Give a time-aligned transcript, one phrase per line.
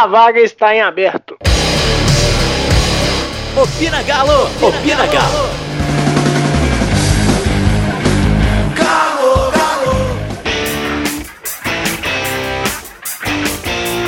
[0.00, 1.36] A vaga está em aberto.
[3.54, 4.44] Opina Galo!
[4.62, 5.50] Opina Galo!
[8.74, 9.92] Galo, Galo!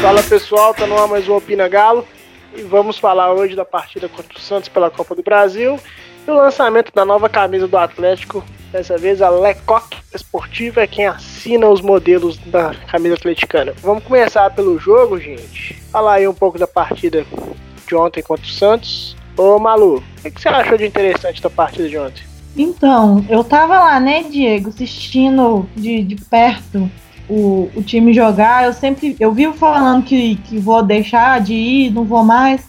[0.01, 2.09] Fala pessoal, tá no ar mais um Opina Galo
[2.57, 5.79] e vamos falar hoje da partida contra o Santos pela Copa do Brasil
[6.27, 8.43] e o lançamento da nova camisa do Atlético.
[8.73, 13.75] Dessa vez a Lecoq Esportiva é quem assina os modelos da camisa atleticana.
[13.83, 15.75] Vamos começar pelo jogo, gente.
[15.91, 17.23] Falar aí um pouco da partida
[17.87, 19.15] de ontem contra o Santos.
[19.37, 22.23] Ô Malu, o que você achou de interessante da partida de ontem?
[22.57, 26.91] Então, eu tava lá, né, Diego, assistindo de, de perto
[27.29, 28.65] o, o time jogar.
[28.65, 32.67] Eu sempre, eu vivo falando que, que vou deixar de ir, não vou mais.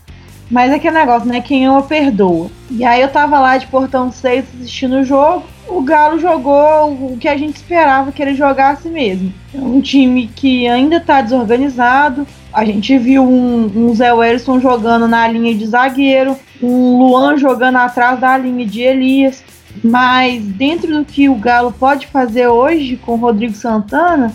[0.52, 1.40] Mas é que negócio, né?
[1.40, 2.50] Quem ama perdoa.
[2.70, 5.53] E aí eu tava lá de portão 6 assistindo o jogo.
[5.68, 9.34] O Galo jogou o que a gente esperava que ele jogasse mesmo.
[9.54, 12.28] É um time que ainda tá desorganizado.
[12.52, 17.78] A gente viu um, um Zé Wilson jogando na linha de zagueiro, um Luan jogando
[17.78, 19.44] atrás da linha de Elias.
[19.84, 24.34] Mas dentro do que o Galo pode fazer hoje com o Rodrigo Santana,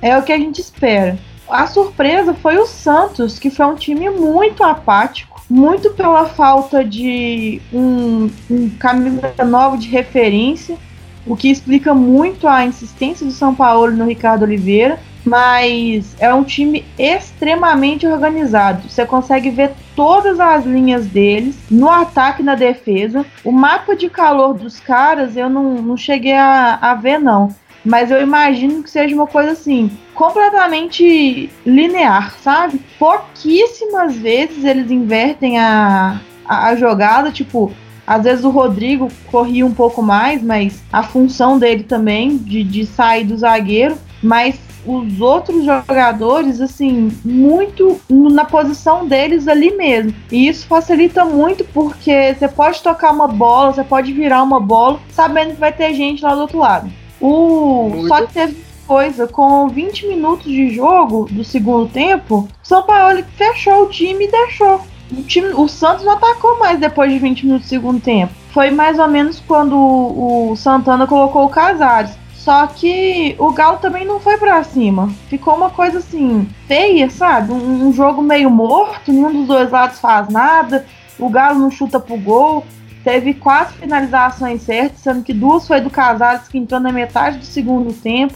[0.00, 1.18] é o que a gente espera.
[1.48, 7.60] A surpresa foi o Santos, que foi um time muito apático muito pela falta de
[7.70, 10.78] um, um camisa nova de referência,
[11.26, 14.98] o que explica muito a insistência do São Paulo no Ricardo Oliveira.
[15.24, 18.88] Mas é um time extremamente organizado.
[18.88, 23.24] Você consegue ver todas as linhas deles no ataque e na defesa.
[23.44, 27.54] O mapa de calor dos caras eu não, não cheguei a, a ver, não.
[27.84, 32.80] Mas eu imagino que seja uma coisa assim, completamente linear, sabe?
[32.98, 37.72] Pouquíssimas vezes eles invertem a, a, a jogada, tipo,
[38.06, 42.86] às vezes o Rodrigo corria um pouco mais, mas a função dele também de, de
[42.86, 50.14] sair do zagueiro, mas os outros jogadores, assim, muito na posição deles ali mesmo.
[50.30, 55.00] E isso facilita muito porque você pode tocar uma bola, você pode virar uma bola,
[55.10, 56.90] sabendo que vai ter gente lá do outro lado.
[57.22, 58.04] O...
[58.08, 58.56] Só que teve
[58.86, 64.26] coisa, com 20 minutos de jogo do segundo tempo, o São Paulo fechou o time
[64.26, 64.80] e deixou.
[65.10, 68.32] O, time, o Santos não atacou mais depois de 20 minutos do segundo tempo.
[68.52, 72.10] Foi mais ou menos quando o, o Santana colocou o Casares.
[72.34, 75.08] Só que o Galo também não foi para cima.
[75.28, 77.52] Ficou uma coisa assim, feia, sabe?
[77.52, 80.84] Um, um, jogo meio morto, nenhum dos dois lados faz nada.
[81.20, 82.64] O Galo não chuta pro gol
[83.04, 87.44] teve quatro finalizações certas, sendo que duas foi do Casares que entrou na metade do
[87.44, 88.34] segundo tempo.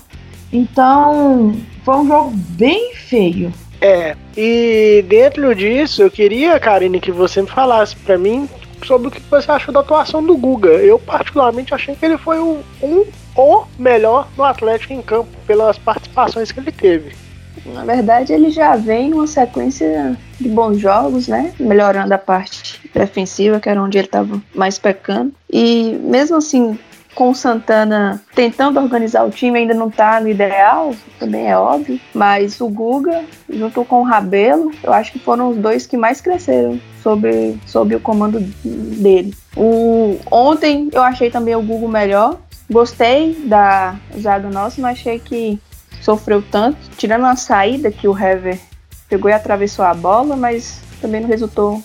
[0.53, 1.55] Então,
[1.85, 3.53] foi um jogo bem feio.
[3.81, 8.49] É, e dentro disso, eu queria, Karine, que você me falasse para mim
[8.85, 10.69] sobre o que você achou da atuação do Guga.
[10.69, 13.05] Eu, particularmente, achei que ele foi o, um
[13.35, 17.26] ou melhor no Atlético em campo, pelas participações que ele teve.
[17.73, 21.53] Na verdade, ele já vem numa sequência de bons jogos, né?
[21.59, 25.33] Melhorando a parte defensiva, que era onde ele estava mais pecando.
[25.51, 26.79] E mesmo assim,
[27.17, 31.99] com o Santana tentando organizar o time, ainda não está no ideal, também é óbvio.
[32.15, 36.21] Mas o Guga, junto com o Rabelo, eu acho que foram os dois que mais
[36.21, 39.35] cresceram sob, sob o comando dele.
[39.57, 42.39] O, ontem eu achei também o Guga melhor.
[42.71, 45.59] Gostei da zaga nossa, mas achei que
[46.07, 46.79] sofreu tanto.
[46.97, 48.61] Tirando uma saída que o Hever
[49.09, 51.83] pegou e atravessou a bola, mas também não resultou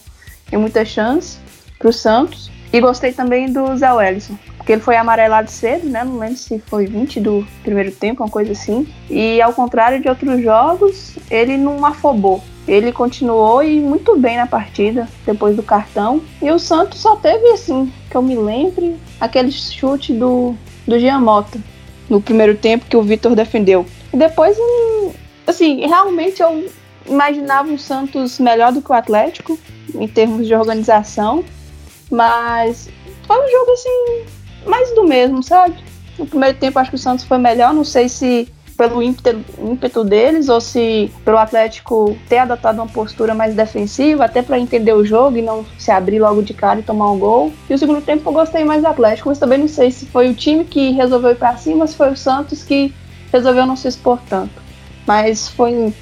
[0.52, 1.40] em muita chance
[1.80, 2.52] para o Santos.
[2.72, 6.06] E gostei também do Zé Wellison, porque ele foi amarelado cedo, né?
[6.06, 8.88] Não lembro se foi 20 do primeiro tempo, uma coisa assim.
[9.10, 12.42] E ao contrário de outros jogos, ele não afobou.
[12.66, 16.22] Ele continuou e muito bem na partida, depois do cartão.
[16.42, 20.56] E o Santos só teve, assim, que eu me lembre, aquele chute do,
[20.88, 21.60] do Giamota
[22.10, 23.86] no primeiro tempo que o Vitor defendeu.
[24.14, 24.58] E depois,
[25.48, 26.70] assim, realmente eu
[27.08, 29.58] imaginava o Santos melhor do que o Atlético
[29.96, 31.44] em termos de organização,
[32.10, 32.90] mas
[33.26, 34.26] foi um jogo assim
[34.66, 35.76] mais do mesmo, sabe?
[36.18, 40.04] No primeiro tempo acho que o Santos foi melhor, não sei se pelo ímpeto, ímpeto
[40.04, 45.06] deles ou se pelo Atlético ter adotado uma postura mais defensiva, até para entender o
[45.06, 47.54] jogo e não se abrir logo de cara e tomar um gol.
[47.70, 50.30] E o segundo tempo eu gostei mais do Atlético, mas também não sei se foi
[50.30, 52.94] o time que resolveu ir para cima, se foi o Santos que
[53.32, 54.62] resolveu não se expor tanto.
[55.08, 55.94] Mas foi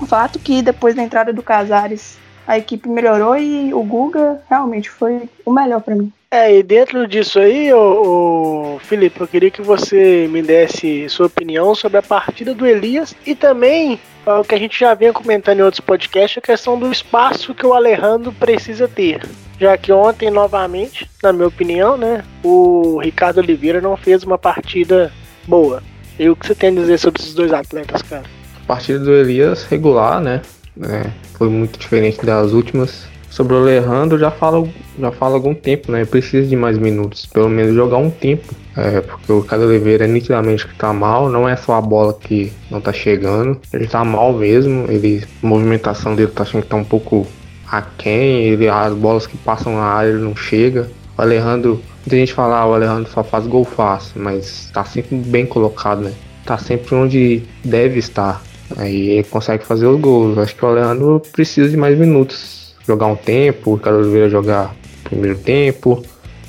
[0.00, 4.90] um fato que depois da entrada do Casares a equipe melhorou e o Guga realmente
[4.90, 6.12] foi o melhor para mim.
[6.30, 11.74] É, e dentro disso aí, o, Felipe, eu queria que você me desse sua opinião
[11.74, 15.62] sobre a partida do Elias e também o que a gente já vinha comentando em
[15.62, 19.28] outros podcasts, a questão do espaço que o Alejandro precisa ter.
[19.60, 25.12] Já que ontem, novamente, na minha opinião, né, o Ricardo Oliveira não fez uma partida
[25.46, 25.82] boa.
[26.22, 28.22] E o que você tem a dizer sobre esses dois atletas, cara?
[28.62, 30.40] A partida do Elias regular, né?
[30.76, 31.12] né?
[31.34, 33.08] Foi muito diferente das últimas.
[33.28, 34.64] Sobre o Alejandro, já fala,
[35.00, 36.04] já fala algum tempo, né?
[36.04, 38.54] Precisa de mais minutos, pelo menos jogar um tempo.
[38.76, 42.14] É, porque o Caio Oliveira é nitidamente que tá mal, não é só a bola
[42.14, 46.68] que não tá chegando, ele tá mal mesmo, ele, a movimentação dele tá achando que
[46.68, 47.26] tá um pouco
[47.66, 50.88] aquém, ele, as bolas que passam na área ele não chega.
[51.16, 55.16] O Alejandro, muita gente fala, ah, o Alejandro só faz gol fácil, mas tá sempre
[55.16, 56.12] bem colocado, né?
[56.44, 58.42] Tá sempre onde deve estar.
[58.76, 60.38] Aí ele consegue fazer os gols.
[60.38, 64.74] Acho que o Alejandro precisa de mais minutos jogar um tempo, o Ricardo Oliveira jogar
[65.04, 66.02] primeiro tempo,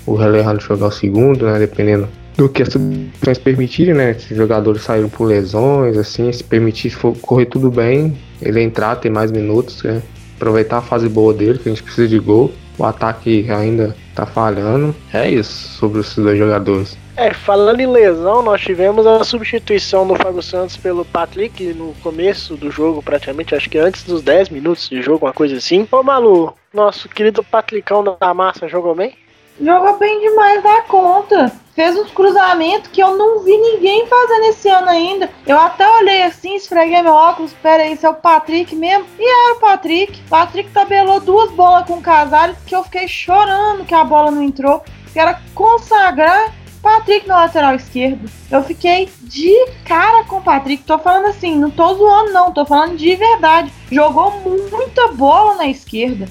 [0.05, 1.59] o Alejandro jogar o segundo, né?
[1.59, 2.07] Dependendo
[2.37, 4.13] do que as substituições permitirem, né?
[4.15, 8.61] Se os jogadores saíram por lesões, assim, se permitir se for correr tudo bem, ele
[8.61, 10.01] entrar, ter mais minutos, né?
[10.35, 12.51] Aproveitar a fase boa dele, que a gente precisa de gol.
[12.77, 14.95] O ataque ainda tá falhando.
[15.13, 16.97] É isso sobre esses dois jogadores.
[17.15, 22.55] É, falando em lesão, nós tivemos a substituição do Fábio Santos pelo Patrick no começo
[22.55, 25.87] do jogo, praticamente, acho que antes dos 10 minutos de jogo, uma coisa assim.
[25.91, 29.15] Ô Malu, nosso querido Patricão da massa jogou bem?
[29.61, 31.51] Jogou bem demais da conta.
[31.75, 35.29] Fez uns cruzamentos que eu não vi ninguém fazendo esse ano ainda.
[35.45, 37.53] Eu até olhei assim, esfreguei meu óculos.
[37.53, 39.05] Pera aí, esse é o Patrick mesmo?
[39.17, 40.21] E era o Patrick.
[40.29, 44.43] Patrick tabelou duas bolas com o Casares que eu fiquei chorando que a bola não
[44.43, 44.83] entrou.
[45.11, 48.29] Que era consagrar Patrick na lateral esquerdo.
[48.51, 49.53] Eu fiquei de
[49.85, 50.83] cara com o Patrick.
[50.83, 52.51] Tô falando assim, não tô zoando, não.
[52.51, 53.73] Tô falando de verdade.
[53.91, 56.27] Jogou muita bola na esquerda.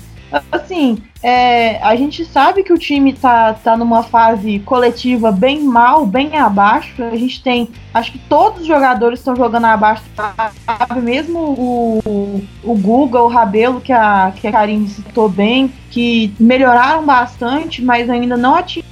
[0.51, 6.07] Assim, é, a gente sabe que o time tá, tá numa fase coletiva bem mal,
[6.07, 7.03] bem abaixo.
[7.05, 7.69] A gente tem.
[7.93, 11.01] Acho que todos os jogadores estão jogando abaixo, sabe?
[11.01, 17.05] Mesmo o, o Google, o Rabelo, que a, que a Karine citou bem, que melhoraram
[17.05, 18.83] bastante, mas ainda não atingiram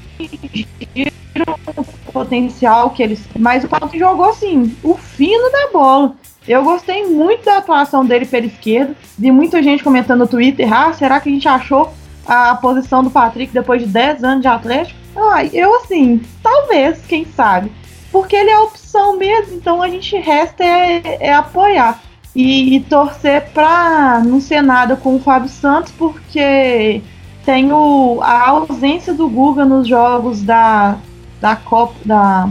[1.77, 3.27] o potencial que eles.
[3.39, 6.15] Mas o Paulo jogou assim, o fino da bola.
[6.49, 8.95] Eu gostei muito da atuação dele pela esquerda.
[9.19, 11.93] Vi muita gente comentando no Twitter: ah, será que a gente achou
[12.27, 14.99] a posição do Patrick depois de 10 anos de Atlético?
[15.17, 17.71] Ah, eu assim, talvez, quem sabe.
[18.11, 22.01] Porque ele é a opção mesmo, então a gente resta é, é apoiar.
[22.35, 27.03] E, e, torcer pra não ser nada com o Fábio Santos, porque
[27.45, 30.97] tem o, a ausência do Guga nos jogos da,
[31.41, 31.95] da Copa.
[32.05, 32.49] Da,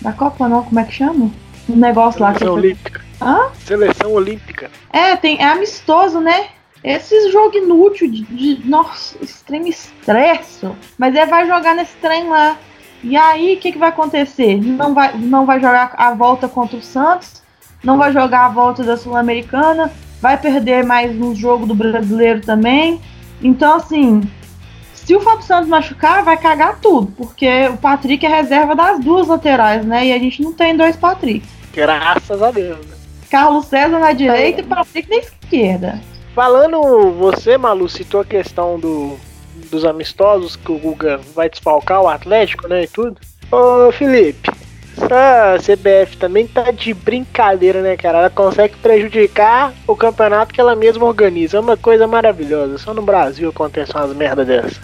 [0.00, 1.30] da Copa não, como é que chama?
[1.68, 2.32] Um negócio lá.
[2.32, 3.09] Seleção Olímpica.
[3.20, 3.50] Hã?
[3.64, 4.70] Seleção Olímpica.
[4.92, 6.48] É, tem, é amistoso, né?
[6.82, 10.66] Esse jogo inútil de, de nossa, extremo estresse.
[10.96, 12.56] Mas ele vai jogar nesse trem lá.
[13.02, 14.56] E aí, o que, que vai acontecer?
[14.60, 17.42] Não vai, não vai jogar a volta contra o Santos,
[17.82, 19.90] não vai jogar a volta da Sul-Americana,
[20.20, 23.00] vai perder mais um jogo do brasileiro também.
[23.42, 24.22] Então, assim,
[24.92, 29.26] se o Fábio Santos machucar, vai cagar tudo, porque o Patrick é reserva das duas
[29.26, 30.06] laterais, né?
[30.06, 31.46] E a gente não tem dois Patrick.
[31.72, 32.84] Graças a Deus.
[32.86, 32.99] Né?
[33.30, 34.64] Carlos César na direita é.
[34.64, 36.00] e Patrick na esquerda.
[36.34, 36.80] Falando,
[37.12, 39.16] você, Malu, citou a questão do,
[39.70, 43.16] dos amistosos, que o Guga vai desfalcar o Atlético, né, e tudo.
[43.50, 44.50] Ô, Felipe,
[44.96, 48.18] essa CBF também tá de brincadeira, né, cara?
[48.18, 51.56] Ela consegue prejudicar o campeonato que ela mesma organiza.
[51.56, 52.78] É uma coisa maravilhosa.
[52.78, 54.80] Só no Brasil acontece umas merda dessa.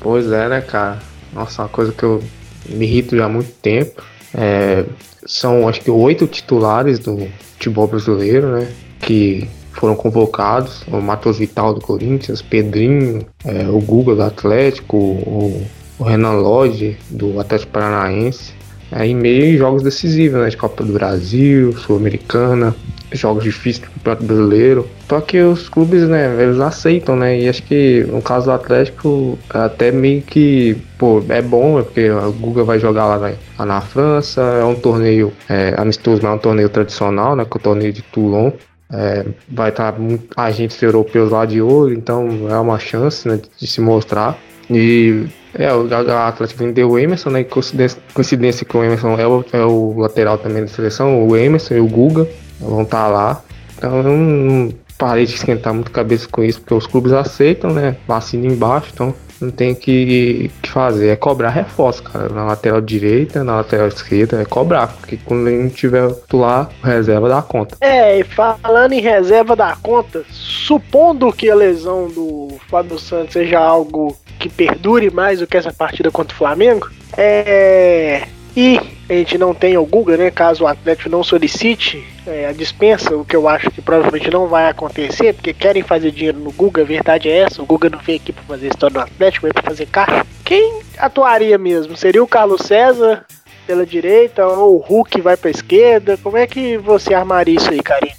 [0.00, 0.98] Pois é, né, cara?
[1.32, 2.22] Nossa, uma coisa que eu
[2.68, 4.02] me irrito já há muito tempo.
[4.34, 4.84] É,
[5.28, 8.68] são, acho que, oito titulares do futebol brasileiro, né?
[9.00, 10.82] Que foram convocados.
[10.88, 15.64] O Matheus Vital do Corinthians, Pedrinho, é, o Guga do Atlético, o,
[15.98, 18.58] o Renan Lodge do Atlético Paranaense
[18.90, 20.48] aí meio em jogos decisivos, né?
[20.48, 22.74] De Copa do Brasil, Sul-Americana,
[23.12, 24.88] jogos difíceis do Campeonato Brasileiro.
[25.08, 27.38] Só que os clubes, né, eles aceitam, né?
[27.38, 32.10] E acho que no caso do Atlético, até meio que, pô, é bom, é porque
[32.10, 36.30] o Guga vai jogar lá, né, lá na França, é um torneio é, amistoso, não
[36.30, 37.44] é um torneio tradicional, né?
[37.44, 38.52] Que é o torneio de Toulon.
[38.90, 39.98] É, vai estar tá
[40.36, 44.38] agentes europeus lá de olho, então é uma chance né, de se mostrar.
[44.70, 47.44] E é, o Atlético vendeu o Emerson, né?
[47.44, 51.74] Coincidência, coincidência que o Emerson é o, é o lateral também da seleção, o Emerson
[51.74, 52.26] e o Guga
[52.60, 53.42] vão estar tá lá.
[53.76, 57.96] Então eu não parei de esquentar muito cabeça com isso, porque os clubes aceitam, né?
[58.06, 61.08] Vacina embaixo, então não tem que, que fazer.
[61.08, 62.28] É cobrar reforço, cara.
[62.28, 64.88] Na lateral direita, na lateral esquerda, é cobrar.
[64.88, 67.76] Porque quando a gente tiver lá, reserva dá conta.
[67.80, 73.58] É, e falando em reserva da conta, supondo que a lesão do Fábio Santos seja
[73.58, 76.88] algo que perdure mais do que essa partida contra o Flamengo.
[77.16, 78.26] É,
[78.60, 78.76] e
[79.08, 80.32] a gente não tem o Guga, né?
[80.32, 84.48] Caso o Atlético não solicite é, a dispensa, o que eu acho que provavelmente não
[84.48, 87.62] vai acontecer, porque querem fazer dinheiro no Guga, a verdade é essa.
[87.62, 90.26] O Guga não veio aqui para fazer história do Atlético, veio para fazer caixa.
[90.44, 91.96] Quem atuaria mesmo?
[91.96, 93.24] Seria o Carlos César
[93.64, 96.16] pela direita ou o Hulk vai para esquerda?
[96.16, 98.16] Como é que você armaria isso aí, Karine?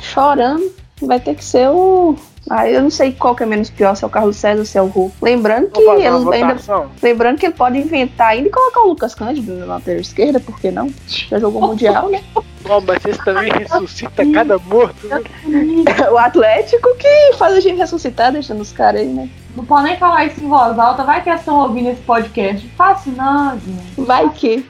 [0.00, 0.68] Chorando
[1.00, 2.16] vai ter que ser o.
[2.48, 4.64] Ah, eu não sei qual que é menos pior, se é o Carlos César ou
[4.64, 5.16] se é o Hulk.
[5.20, 6.56] Lembrando que ele ainda.
[7.02, 10.60] Lembrando que ele pode inventar ainda e colocar o Lucas Cândido na lateral esquerda, por
[10.60, 10.92] que não?
[11.06, 12.22] Já jogou Mundial, né?
[12.62, 15.22] Bom, mas vocês também ressuscitam cada morto, né?
[16.10, 19.28] o Atlético que faz a gente ressuscitar, deixando os caras aí, né?
[19.54, 22.68] Não pode nem falar isso em voz alta, vai que estão ouvindo esse podcast.
[22.76, 24.00] Fácil não, gente.
[24.06, 24.66] Vai que.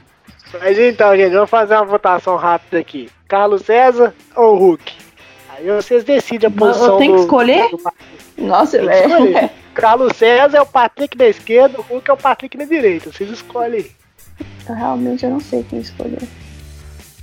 [0.60, 3.08] Mas então, gente, vamos fazer uma votação rápida aqui.
[3.26, 5.05] Carlos César ou Hulk?
[5.58, 7.70] Aí vocês decidem a posição Eu tenho que do- escolher?
[7.70, 7.82] do-
[8.44, 9.32] Nossa, que escolher.
[9.32, 9.50] velho.
[9.74, 13.10] Carlos César é o Patrick na esquerda, o Hulk é o Patrick na direita.
[13.12, 13.86] Vocês escolhem.
[14.66, 16.22] Realmente eu não sei quem escolher.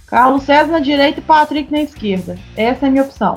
[0.07, 2.37] Carlos César na direita e Patrick na esquerda.
[2.55, 3.35] Essa é a minha opção.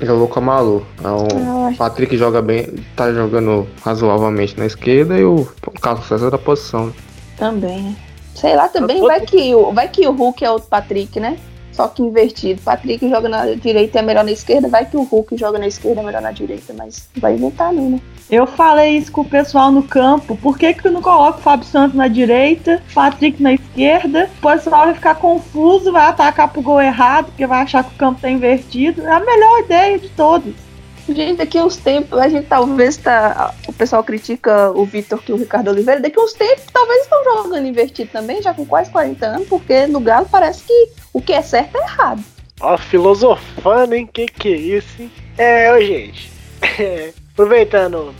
[0.00, 0.86] Eu vou com a Malu.
[1.02, 5.46] É o acho- Patrick joga bem, tá jogando razoavelmente na esquerda e o
[5.80, 6.92] Carlos César da posição.
[7.36, 7.96] Também, né?
[8.34, 11.38] Sei lá, também vai que, o, vai que o Hulk é o Patrick, né?
[11.74, 12.62] Só que invertido.
[12.62, 16.00] Patrick joga na direita é melhor na esquerda, vai que o Hulk joga na esquerda
[16.00, 18.00] é melhor na direita, mas vai inventar não, né?
[18.30, 20.36] Eu falei isso com o pessoal no campo.
[20.36, 24.30] Por que, que eu não coloco o Fábio Santos na direita, Patrick na esquerda?
[24.38, 27.98] O pessoal vai ficar confuso, vai atacar pro gol errado, porque vai achar que o
[27.98, 29.02] campo tá invertido.
[29.02, 30.63] É a melhor ideia de todos.
[31.08, 33.54] Gente, daqui uns tempos, a gente talvez tá.
[33.68, 36.00] O pessoal critica o Vitor que o Ricardo Oliveira.
[36.00, 40.00] Daqui uns tempos, talvez estão jogando invertido também, já com quase 40 anos, porque no
[40.00, 42.24] Galo parece que o que é certo é errado.
[42.60, 44.08] Ó, filosofando, hein?
[44.10, 45.12] Que que é isso, hein?
[45.36, 46.32] É, ô, gente.
[47.32, 48.14] Aproveitando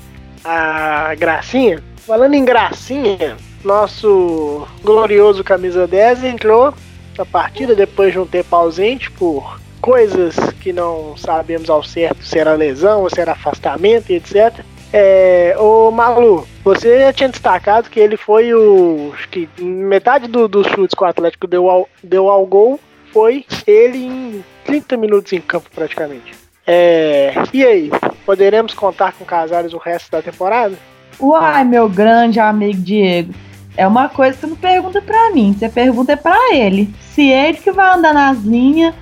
[0.44, 6.74] a gracinha, falando em gracinha, nosso glorioso camisa 10 entrou
[7.16, 12.38] na partida depois de um tempo ausente por coisas que não sabemos ao certo se
[12.38, 14.64] era lesão ou se era afastamento e etc.
[14.90, 15.54] É,
[15.92, 19.12] Malu, você já tinha destacado que ele foi o.
[19.12, 22.80] Acho que metade do- dos chutes que o Atlético deu ao, deu ao gol
[23.12, 26.32] foi ele em 30 minutos em campo praticamente.
[26.66, 27.90] É, e aí,
[28.24, 30.74] poderemos contar com Casares o resto da temporada?
[31.20, 33.34] Uai, meu grande amigo Diego.
[33.76, 36.88] É uma coisa que você não pergunta pra mim, você pergunta é pra ele.
[37.14, 38.94] Se ele que vai andar nas linhas,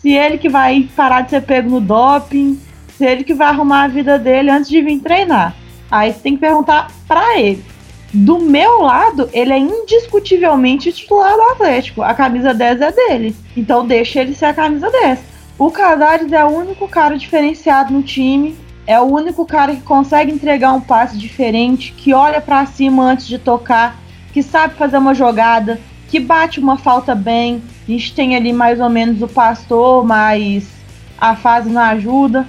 [0.00, 2.58] se ele que vai parar de ser pego no doping,
[2.96, 5.54] se ele que vai arrumar a vida dele antes de vir treinar.
[5.90, 7.64] Aí você tem que perguntar pra ele.
[8.12, 12.02] Do meu lado, ele é indiscutivelmente titular do Atlético.
[12.02, 13.36] A camisa 10 é dele.
[13.56, 15.20] Então deixa ele ser a camisa 10.
[15.58, 18.56] O Casares é o único cara diferenciado no time.
[18.86, 23.28] É o único cara que consegue entregar um passe diferente, que olha pra cima antes
[23.28, 23.96] de tocar,
[24.32, 25.78] que sabe fazer uma jogada,
[26.10, 27.62] que bate uma falta bem.
[27.88, 30.68] A gente tem ali mais ou menos o pastor, mas
[31.16, 32.46] a fase não ajuda.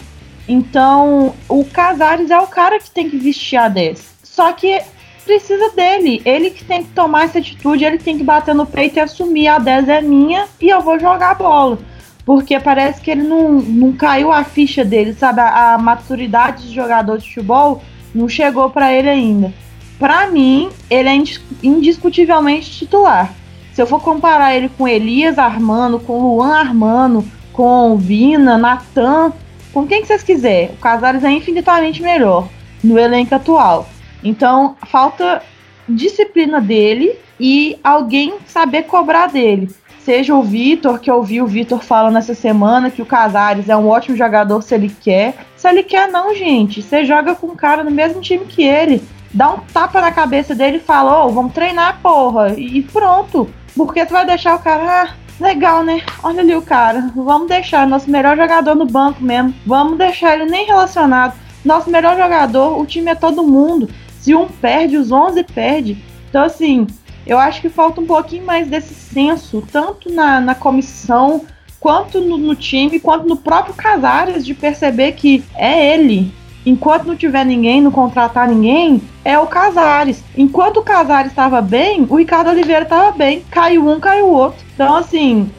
[0.48, 4.04] Então, o Casares é o cara que tem que vestir a 10.
[4.24, 4.82] Só que
[5.24, 6.22] precisa dele.
[6.26, 9.48] Ele que tem que tomar essa atitude, ele tem que bater no peito e assumir
[9.48, 11.78] a 10 é minha e eu vou jogar a bola.
[12.26, 15.40] Porque parece que ele não, não caiu a ficha dele, sabe?
[15.42, 19.54] A, a maturidade de jogador de futebol não chegou pra ele ainda.
[20.00, 23.32] Pra mim, ele é indis- indiscutivelmente titular.
[23.74, 27.24] Se eu for comparar ele com Elias Armando, com Luan Armando,
[27.54, 29.32] com Vina, Natan,
[29.74, 32.48] com quem que vocês quiserem, o Casares é infinitamente melhor
[32.84, 33.88] no elenco atual.
[34.24, 35.42] Então, falta
[35.88, 39.70] disciplina dele e alguém saber cobrar dele.
[40.00, 43.78] Seja o Vitor, que eu vi o Vitor falando essa semana que o Casares é
[43.78, 45.36] um ótimo jogador se ele quer.
[45.56, 46.82] Se ele quer, não, gente.
[46.82, 49.02] Você joga com um cara no mesmo time que ele.
[49.32, 52.56] Dá um tapa na cabeça dele e fala: Ô, vamos treinar, porra.
[52.58, 53.48] E pronto.
[53.76, 55.04] Porque tu vai deixar o cara.
[55.04, 56.02] Ah, legal, né?
[56.24, 57.12] Olha ali o cara.
[57.16, 59.54] Vamos deixar nosso melhor jogador no banco mesmo.
[59.66, 61.40] Vamos deixar ele nem relacionado.
[61.64, 63.90] Nosso melhor jogador, o time é todo mundo.
[64.20, 66.04] Se um perde, os 11 perde.
[66.30, 66.88] Então, assim,
[67.26, 71.46] eu acho que falta um pouquinho mais desse senso, tanto na, na comissão,
[71.80, 76.32] quanto no, no time, quanto no próprio Casares, de perceber que é ele.
[76.66, 80.24] Enquanto não tiver ninguém, não contratar ninguém, é o Casares.
[80.38, 83.44] Enquanto o Casares estava bem, o Ricardo Oliveira estava bem.
[83.50, 84.64] Caiu um, caiu o outro.
[84.74, 85.50] Então, assim,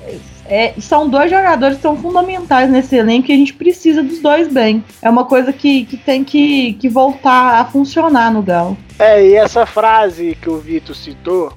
[0.47, 4.49] é, são dois jogadores que são fundamentais nesse elenco e a gente precisa dos dois
[4.49, 4.85] bem.
[5.00, 8.76] É uma coisa que, que tem que, que voltar a funcionar no Galo.
[8.99, 11.52] É, e essa frase que o Vitor citou,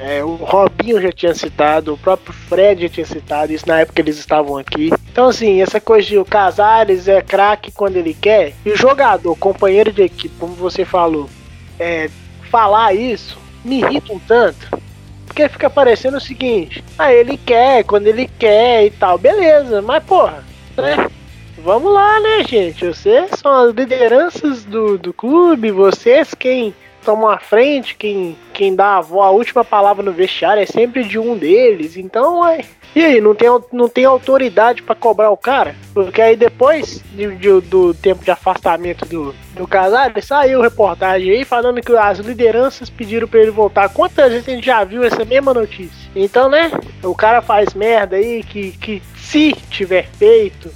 [0.00, 4.00] é, o Robinho já tinha citado, o próprio Fred já tinha citado, isso na época
[4.00, 4.90] eles estavam aqui.
[5.12, 9.36] Então, assim, essa coisa de o Casares é craque quando ele quer, e o jogador,
[9.36, 11.28] companheiro de equipe, como você falou,
[11.78, 12.08] é,
[12.50, 14.80] falar isso me irrita um tanto.
[15.26, 20.02] Porque fica parecendo o seguinte: ah, ele quer, quando ele quer e tal, beleza, mas
[20.02, 20.42] porra,
[20.76, 21.08] né?
[21.62, 22.86] Vamos lá, né, gente?
[22.86, 28.96] Vocês são as lideranças do, do clube, vocês quem tomam a frente, quem, quem dá
[28.96, 31.96] a, a última palavra no vestiário é sempre de um deles.
[31.96, 32.60] Então, é,
[32.94, 35.74] e aí, não tem, não tem autoridade pra cobrar o cara?
[35.94, 41.44] Porque aí depois de- de- do tempo de afastamento do, do Casares, saiu reportagem aí
[41.44, 43.88] falando que as lideranças pediram pra ele voltar.
[43.90, 46.10] Quantas vezes a gente já viu essa mesma notícia?
[46.16, 46.70] Então, né,
[47.02, 50.70] o cara faz merda aí que, que se tiver feito,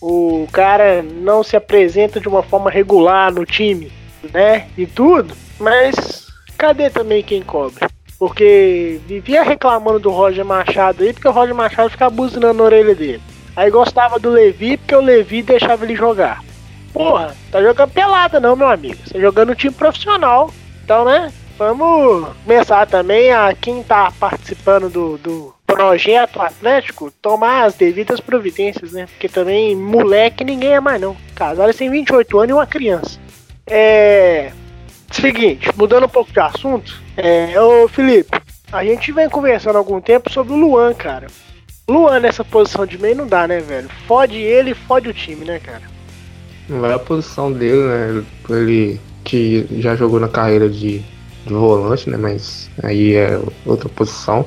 [0.00, 3.90] o cara não se apresenta de uma forma regular no time,
[4.32, 7.88] né, e tudo, mas cadê também quem cobra?
[8.18, 12.94] Porque vivia reclamando do Roger Machado aí, porque o Roger Machado ficava buzinando na orelha
[12.94, 13.20] dele.
[13.54, 16.42] Aí gostava do Levi, porque o Levi deixava ele jogar.
[16.92, 18.96] Porra, tá jogando pelada não, meu amigo.
[19.04, 20.50] Você tá jogando um time profissional.
[20.84, 21.32] Então, né?
[21.58, 28.92] Vamos começar também a quem tá participando do, do projeto Atlético tomar as devidas providências,
[28.92, 29.06] né?
[29.06, 31.16] Porque também moleque ninguém é mais não.
[31.34, 33.18] Casares tem 28 anos e uma criança.
[33.66, 34.52] É.
[35.10, 38.40] Seguinte, mudando um pouco de assunto, é, ô Felipe,
[38.72, 41.26] a gente vem conversando há algum tempo sobre o Luan, cara.
[41.88, 43.88] Luan nessa posição de meio não dá, né, velho?
[44.06, 45.82] Fode ele, fode o time, né, cara?
[46.68, 48.24] Não é a posição dele, né?
[48.50, 50.98] Ele que já jogou na carreira de,
[51.44, 52.16] de volante, né?
[52.16, 54.44] Mas aí é outra posição.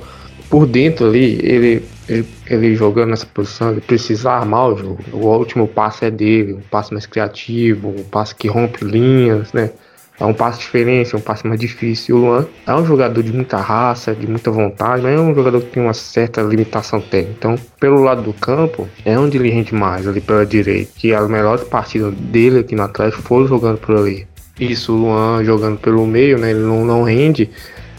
[0.50, 5.00] Por dentro ali, ele, ele, ele jogando nessa posição, ele precisa armar o jogo.
[5.14, 9.72] O último passe é dele, um passe mais criativo, um passe que rompe linhas, né?
[10.20, 12.18] É um passe diferente, é um passe mais difícil.
[12.18, 15.62] O Luan é um jogador de muita raça, de muita vontade, mas é um jogador
[15.62, 17.36] que tem uma certa limitação técnica.
[17.38, 20.92] Então, pelo lado do campo, é onde ele rende mais, ali pela direita.
[20.96, 24.28] Que as melhores partidas dele aqui no Atlético foram jogando por ali.
[24.60, 26.52] Isso, o Luan jogando pelo meio, né?
[26.52, 27.50] Ele não, não rende.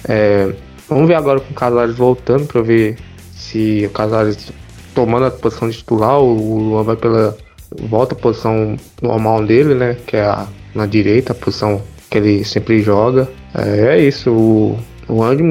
[0.06, 0.52] É,
[0.86, 2.98] vamos ver agora com o Casares voltando para ver
[3.32, 4.52] se o Casares
[4.94, 7.34] tomando a posição de titular, o Luan vai pela.
[7.80, 9.96] volta à posição normal dele, né?
[10.06, 11.80] Que é a, na direita, a posição
[12.11, 13.31] que ele sempre joga.
[13.55, 15.43] É, é isso, o, o Andy,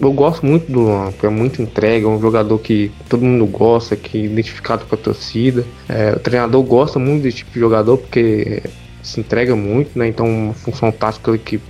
[0.00, 3.96] eu gosto muito do Luan, é muito entrega, é um jogador que todo mundo gosta,
[3.96, 5.64] que é identificado com a torcida.
[5.88, 8.62] É, o treinador gosta muito desse tipo de jogador, porque
[9.02, 10.06] se entrega muito, né?
[10.06, 11.60] Então, uma função tática que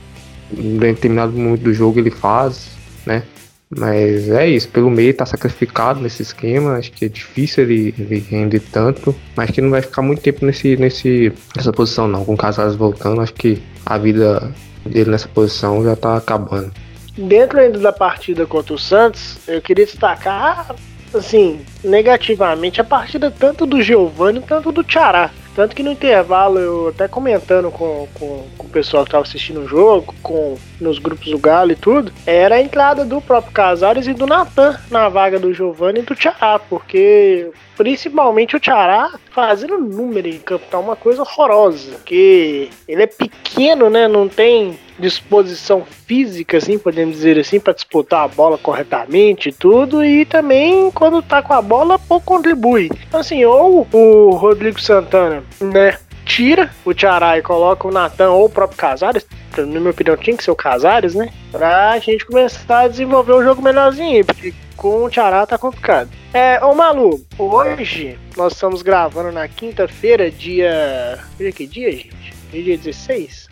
[0.56, 2.70] em determinado momento do jogo ele faz,
[3.06, 3.22] né?
[3.70, 8.18] Mas é isso, pelo meio tá sacrificado nesse esquema, acho que é difícil ele, ele
[8.18, 12.24] render tanto, mas que não vai ficar muito tempo nesse, nesse, nessa posição não.
[12.24, 14.52] Com o Casares voltando, acho que a vida
[14.86, 16.72] dele nessa posição já tá acabando.
[17.16, 20.74] Dentro ainda da partida contra o Santos, eu queria destacar,
[21.14, 25.30] assim, negativamente a partida tanto do Giovanni quanto do Tchará.
[25.58, 29.62] Tanto que no intervalo, eu até comentando com, com, com o pessoal que estava assistindo
[29.62, 34.06] o jogo, com nos grupos do Galo e tudo, era a entrada do próprio Casares
[34.06, 39.78] e do Natan na vaga do Giovanni e do Tchará, porque principalmente o Tchará fazendo
[39.78, 45.84] número em campo, tá uma coisa horrorosa, que ele é pequeno, né, não tem disposição
[46.06, 51.22] física, assim, podemos dizer assim, para disputar a bola corretamente e tudo, e também quando
[51.22, 52.90] tá com a bola, pouco contribui.
[53.06, 58.46] Então, assim, ou o Rodrigo Santana, né, tira o Tchará e coloca o Natan ou
[58.46, 62.80] o próprio Casares, na minha opinião tinha que ser o Casares, né, pra gente começar
[62.80, 66.08] a desenvolver um jogo melhorzinho, porque com o Tchará tá complicado.
[66.32, 71.18] É, ô Malu, hoje nós estamos gravando na quinta-feira, dia.
[71.38, 72.34] Hoje é que dia, gente?
[72.52, 73.47] É dia 16?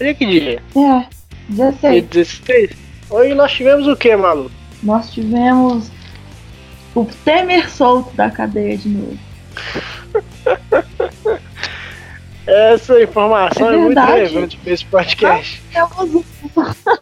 [0.00, 0.62] É que dia?
[0.76, 1.06] É,
[1.48, 2.04] Dia 16.
[2.06, 2.70] 16?
[3.10, 4.50] Hoje nós tivemos o que, Malu?
[4.82, 5.90] Nós tivemos
[6.94, 9.18] o Temer solto da cadeia de novo.
[12.46, 15.62] Essa informação É é, muito relevante para esse podcast.
[15.70, 16.24] Tivemos o-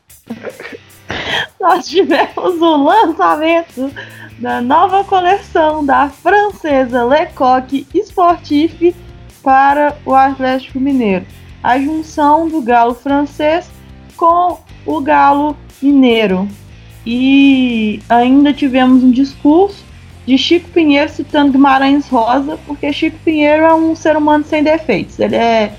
[1.61, 3.93] Nós tivemos o lançamento
[4.39, 8.95] da nova coleção da francesa Lecoq Sportif
[9.43, 11.25] para o Atlético Mineiro.
[11.67, 13.69] A junção do galo francês
[14.17, 16.49] com o galo mineiro.
[17.05, 19.85] E ainda tivemos um discurso
[20.25, 25.19] de Chico Pinheiro citando Guimarães Rosa, porque Chico Pinheiro é um ser humano sem defeitos.
[25.19, 25.73] Ele é,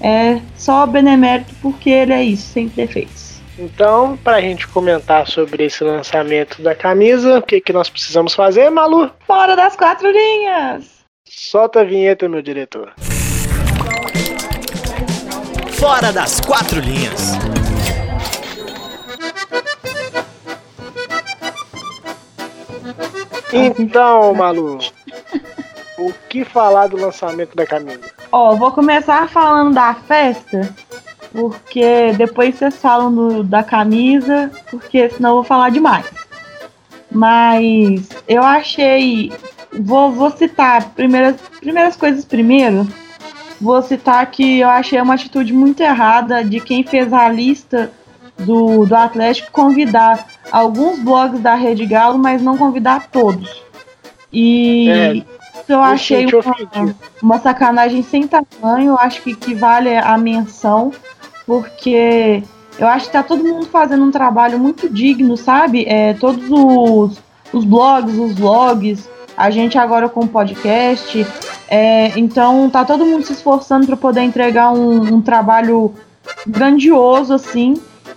[0.00, 3.42] é só benemérito porque ele é isso, sem defeitos.
[3.58, 8.32] Então, para a gente comentar sobre esse lançamento da camisa, o que, que nós precisamos
[8.32, 9.10] fazer, Malu?
[9.26, 11.04] Fora das quatro linhas!
[11.28, 12.94] Solta a vinheta, meu diretor.
[15.84, 17.32] Fora das quatro linhas.
[23.52, 24.78] Então, Malu,
[25.98, 28.00] o que falar do lançamento da camisa?
[28.32, 30.74] Ó, vou começar falando da festa,
[31.32, 36.06] porque depois vocês falam do- da camisa, porque senão eu vou falar demais.
[37.10, 39.32] Mas eu achei.
[39.80, 42.86] Vou, vou citar primeiras, primeiras coisas primeiro.
[43.60, 47.90] Vou citar que eu achei uma atitude muito errada de quem fez a lista
[48.38, 53.62] do, do Atlético convidar alguns blogs da Rede Galo, mas não convidar todos.
[54.32, 55.24] E É,
[55.68, 60.92] eu achei uma, uma sacanagem sem tamanho, eu acho que, que vale a menção,
[61.46, 62.42] porque
[62.78, 65.84] eu acho que tá todo mundo fazendo um trabalho muito digno, sabe?
[65.86, 71.26] É, todos os, os blogs, os vlogs, a gente agora com podcast,
[71.68, 75.94] é, então tá todo mundo se esforçando para poder entregar um, um trabalho
[76.46, 77.74] grandioso assim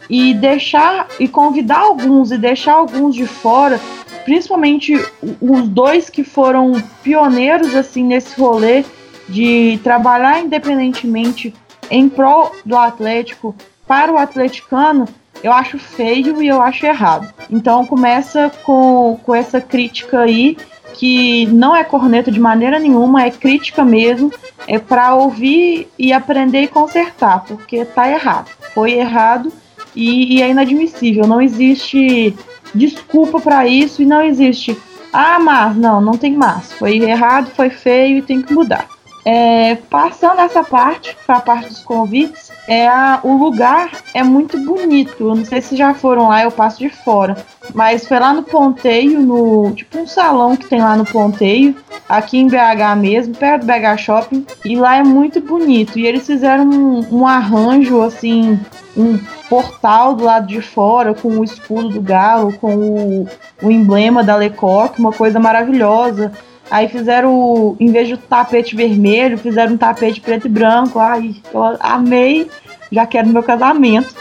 [0.09, 3.79] e deixar e convidar alguns e deixar alguns de fora,
[4.25, 6.71] principalmente o- os dois que foram
[7.03, 8.85] pioneiros assim nesse rolê
[9.27, 11.53] de trabalhar independentemente
[11.89, 15.07] em prol do Atlético para o atleticano,
[15.43, 17.31] eu acho feio e eu acho errado.
[17.49, 20.57] Então começa com, com essa crítica aí
[20.97, 24.33] que não é corneta de maneira nenhuma, é crítica mesmo,
[24.67, 28.49] é para ouvir e aprender e consertar, porque tá errado.
[28.73, 29.53] Foi errado
[29.95, 31.27] e, e é inadmissível.
[31.27, 32.35] Não existe
[32.73, 34.75] desculpa para isso e não existe.
[35.13, 36.73] Ah, mas não, não tem mas.
[36.73, 38.87] Foi errado, foi feio e tem que mudar.
[39.29, 44.57] É, passando essa parte, para a parte dos convites, é a, o lugar é muito
[44.57, 45.15] bonito.
[45.19, 47.35] Eu não sei se já foram lá, eu passo de fora.
[47.73, 51.75] Mas foi lá no Ponteio, no tipo um salão que tem lá no Ponteio,
[52.07, 54.45] aqui em BH mesmo, perto do BH Shopping.
[54.63, 55.99] E lá é muito bonito.
[55.99, 58.57] E eles fizeram um, um arranjo assim,
[58.95, 63.27] um portal do lado de fora com o escudo do galo, com o,
[63.61, 66.31] o emblema da Lecoq, uma coisa maravilhosa.
[66.69, 70.99] Aí fizeram, em vez de tapete vermelho, fizeram um tapete preto e branco.
[70.99, 72.49] Ai, eu amei,
[72.91, 74.13] já quero meu casamento.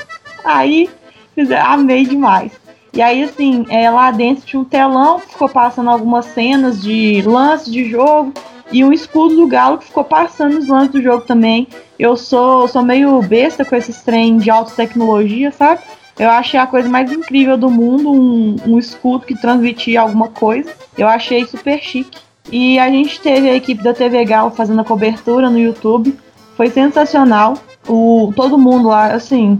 [0.44, 0.88] Aí,
[1.34, 2.52] fizer- amei demais.
[2.92, 7.20] E aí, assim, é, lá dentro tinha um telão que ficou passando algumas cenas de
[7.26, 8.32] lance de jogo
[8.72, 11.68] e um escudo do Galo que ficou passando os lances do jogo também.
[11.98, 15.80] Eu sou, sou meio besta com esses trem de alta tecnologia, sabe?
[16.18, 20.72] Eu achei a coisa mais incrível do mundo, um, um escudo que transmitia alguma coisa.
[20.96, 22.18] Eu achei super chique.
[22.50, 26.16] E a gente teve a equipe da TV Galo fazendo a cobertura no YouTube.
[26.56, 27.54] Foi sensacional.
[27.88, 29.58] O, todo mundo lá, assim,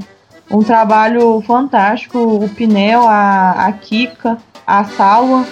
[0.50, 2.18] um trabalho fantástico.
[2.18, 5.44] O Pinel, a, a Kika, a Salva,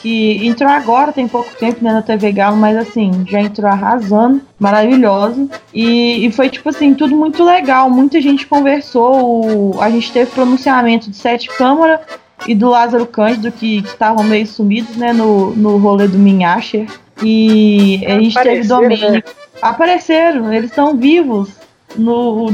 [0.00, 4.40] que entrou agora, tem pouco tempo né, na TV Galo, mas assim, já entrou arrasando,
[4.58, 5.48] maravilhosa.
[5.74, 7.88] E, e foi tipo assim, tudo muito legal.
[7.90, 9.74] Muita gente conversou.
[9.76, 12.00] o- a gente teve pronunciamento de Sete Câmara
[12.46, 16.86] e do Lázaro Cândido, que estavam meio sumidos, né, no, no rolê do Minhacher.
[17.22, 19.12] E a gente teve domínio.
[19.12, 19.22] né?
[19.60, 21.50] Apareceram, eles estão vivos.
[21.96, 22.46] No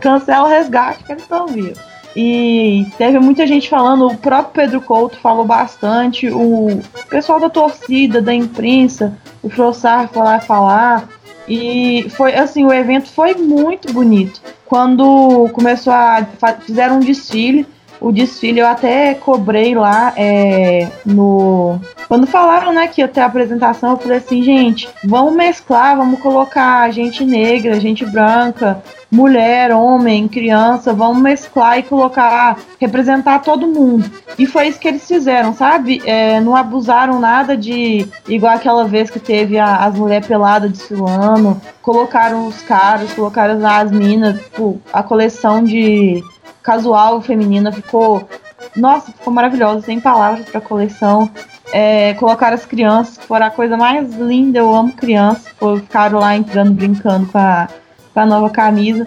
[0.00, 1.78] cancela o resgate, que eles estão vivos.
[2.14, 8.22] E teve muita gente falando, o próprio Pedro Couto falou bastante, o pessoal da torcida,
[8.22, 11.08] da imprensa, o Frossar foi lá falar.
[11.46, 14.40] E foi assim, o evento foi muito bonito.
[14.64, 16.26] Quando começou a.
[16.62, 17.66] fizeram um desfile,
[18.06, 21.80] o desfile eu até cobrei lá é, no.
[22.06, 26.20] Quando falaram né, que ia ter a apresentação, eu falei assim, gente, vamos mesclar, vamos
[26.20, 34.08] colocar gente negra, gente branca, mulher, homem, criança, vamos mesclar e colocar, representar todo mundo.
[34.38, 36.00] E foi isso que eles fizeram, sabe?
[36.06, 38.06] É, não abusaram nada de.
[38.28, 43.90] Igual aquela vez que teve a- as mulheres peladas desfilando, colocaram os caras, colocaram as
[43.90, 46.22] minas, tipo, a coleção de
[46.66, 48.28] casual feminina ficou.
[48.74, 51.30] Nossa, ficou maravilhosa, sem palavras pra coleção.
[51.72, 55.48] É, colocaram as crianças, que foram a coisa mais linda, eu amo crianças.
[55.58, 57.68] Foi- Ficaram lá entrando, brincando com a,
[58.12, 59.06] com a nova camisa.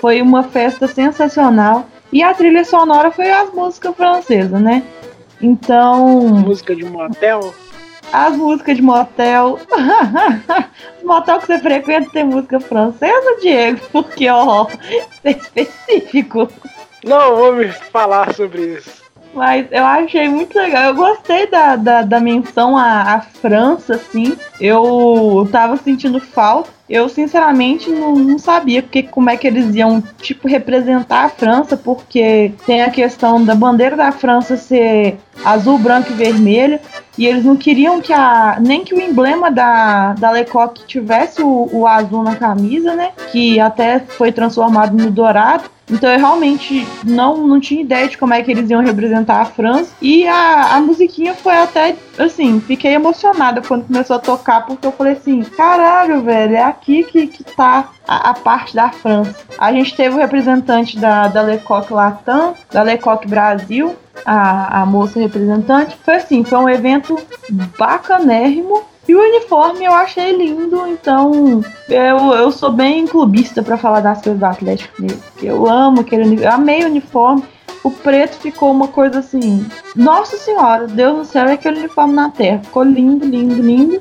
[0.00, 1.86] Foi uma festa sensacional.
[2.12, 4.82] E a trilha sonora foi as músicas francesas, né?
[5.40, 7.54] Então, Música de motel.
[8.12, 9.58] as músicas de motel.
[11.04, 13.80] motel que você frequenta tem música francesa, Diego?
[13.92, 14.66] Porque, ó,
[15.24, 16.48] é específico.
[17.04, 19.00] Não vou me falar sobre isso.
[19.32, 20.84] Mas eu achei muito legal.
[20.84, 24.36] Eu gostei da, da, da menção à, à França, assim.
[24.60, 26.79] Eu tava sentindo falta.
[26.90, 31.76] Eu, sinceramente, não, não sabia porque, como é que eles iam, tipo, representar a França,
[31.76, 36.80] porque tem a questão da bandeira da França ser azul, branco e vermelho.
[37.16, 38.58] E eles não queriam que a.
[38.60, 43.12] nem que o emblema da, da Lecoq tivesse o, o azul na camisa, né?
[43.30, 45.70] Que até foi transformado no dourado.
[45.90, 49.44] Então eu realmente não, não tinha ideia de como é que eles iam representar a
[49.44, 49.92] França.
[50.00, 54.92] E a, a musiquinha foi até, assim, fiquei emocionada quando começou a tocar, porque eu
[54.92, 59.36] falei assim, caralho, velho, é aqui que, que tá a, a parte da França.
[59.58, 65.20] A gente teve o representante da, da Lecoq Latam, da Lecoq Brasil, a, a moça
[65.20, 65.96] representante.
[66.02, 67.18] Foi assim, foi um evento
[67.78, 68.82] bacanérrimo.
[69.08, 74.22] E o uniforme eu achei lindo, então eu, eu sou bem clubista pra falar das
[74.22, 74.94] coisas do Atlético
[75.32, 77.42] porque Eu amo aquele uniforme, amei o uniforme.
[77.82, 79.66] o preto ficou uma coisa assim.
[79.96, 82.60] Nossa senhora, Deus do céu, é aquele uniforme na terra.
[82.62, 84.00] Ficou lindo, lindo, lindo.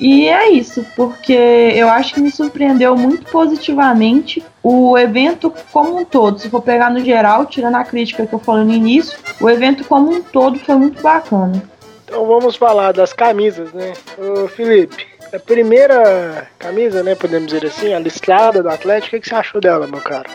[0.00, 6.04] E é isso, porque eu acho que me surpreendeu muito positivamente o evento como um
[6.06, 6.38] todo.
[6.38, 9.84] Se for pegar no geral, tirando a crítica que eu falei no início, o evento
[9.84, 11.62] como um todo foi muito bacana.
[12.06, 13.92] Então vamos falar das camisas, né?
[14.16, 19.28] Ô, Felipe, a primeira camisa, né, podemos dizer assim, a listrada do Atlético, o que
[19.28, 20.30] você achou dela, meu cara?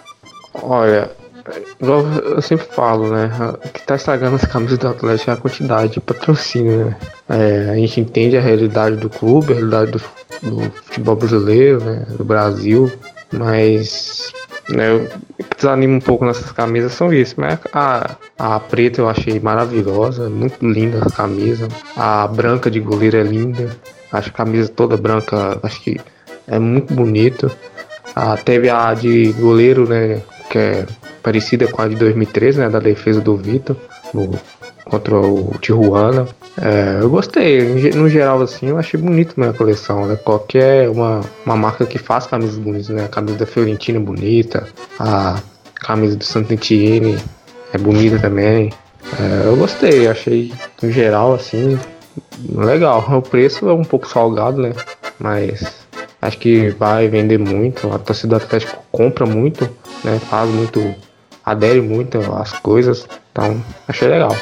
[0.54, 1.12] Olha,
[1.79, 3.29] eu sempre falo, né?
[3.63, 6.97] O que tá estragando as camisas do Atlético é a quantidade de patrocínio, né?
[7.29, 10.01] É, a gente entende a realidade do clube, a realidade do,
[10.41, 12.05] do futebol brasileiro, né?
[12.17, 12.91] Do Brasil,
[13.31, 14.34] mas
[14.69, 17.36] né, o que desanima um pouco nessas camisas são isso.
[17.38, 21.67] Mas a, a preta eu achei maravilhosa, muito linda a camisa.
[21.95, 23.75] A branca de goleiro é linda.
[24.12, 25.99] Acho a camisa toda branca, acho que
[26.47, 27.51] é muito bonito.
[28.15, 30.21] Ah, teve a de goleiro, né?
[30.49, 30.86] Que é
[31.25, 32.69] parecida com a de 2013, né?
[32.69, 33.75] Da defesa do Vitor
[34.13, 34.39] no,
[34.83, 36.27] contra o Tijuana.
[36.61, 40.15] É, eu gostei, no geral assim, eu achei bonito minha coleção, né?
[40.15, 43.05] Qualquer uma, uma marca que faz camisas bonitas, né?
[43.05, 44.67] A camisa da Fiorentina é bonita,
[44.99, 45.41] a
[45.73, 47.17] camisa do Sant'Etienne
[47.73, 48.71] é bonita também.
[49.19, 51.79] É, eu gostei, achei no geral assim,
[52.53, 53.03] legal.
[53.17, 54.73] O preço é um pouco salgado, né?
[55.19, 55.85] Mas
[56.21, 57.91] acho que vai vender muito.
[57.91, 59.67] A torcida do Atlético compra muito,
[60.03, 60.19] né?
[60.29, 60.93] Faz muito,
[61.45, 63.08] adere muito às coisas.
[63.31, 64.36] Então, achei legal.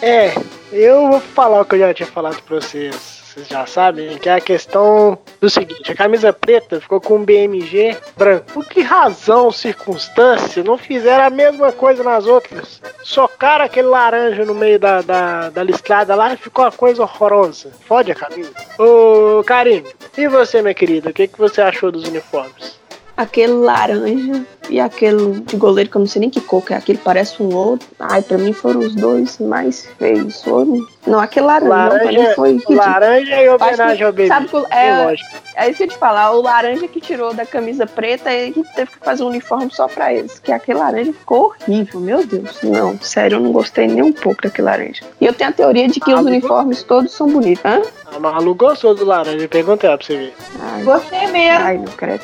[0.00, 0.32] É,
[0.72, 4.30] eu vou falar o que eu já tinha falado pra vocês vocês já sabem, que
[4.30, 8.46] é a questão do seguinte: a camisa preta ficou com um BMG branco.
[8.52, 12.80] Por que razão, circunstância, não fizeram a mesma coisa nas outras?
[13.02, 17.70] Socaram aquele laranja no meio da, da, da listrada lá e ficou uma coisa horrorosa.
[17.86, 18.52] Fode a camisa.
[18.78, 19.84] Ô, Karine,
[20.16, 22.80] e você, minha querida, o que, que você achou dos uniformes?
[23.16, 26.76] Aquele laranja e aquele de goleiro que eu não sei nem que cor que é
[26.76, 27.88] aquele, parece um outro.
[27.98, 30.42] Ai, pra mim foram os dois mais feios.
[30.42, 30.86] Foram...
[31.06, 32.78] Não, aquele laranja, laranja não, foi ridículo.
[32.78, 34.28] Laranja e homenagem ao bebê.
[34.28, 35.14] Sabe que, é,
[35.54, 38.62] é isso que eu te falar, o laranja que tirou da camisa preta e que
[38.74, 40.38] teve que fazer um uniforme só pra eles.
[40.38, 42.60] Que aquele laranja ficou horrível, meu Deus.
[42.62, 45.04] Não, sério, eu não gostei nem um pouco daquele laranja.
[45.20, 47.64] E eu tenho a teoria de que ah, os uniformes todos são bonitos.
[47.64, 47.82] Hã?
[48.14, 50.34] A Malu gostou do laranja, perguntei pra você ver.
[50.60, 51.64] Ai, Gostei mesmo.
[51.64, 52.20] Ai, não creio.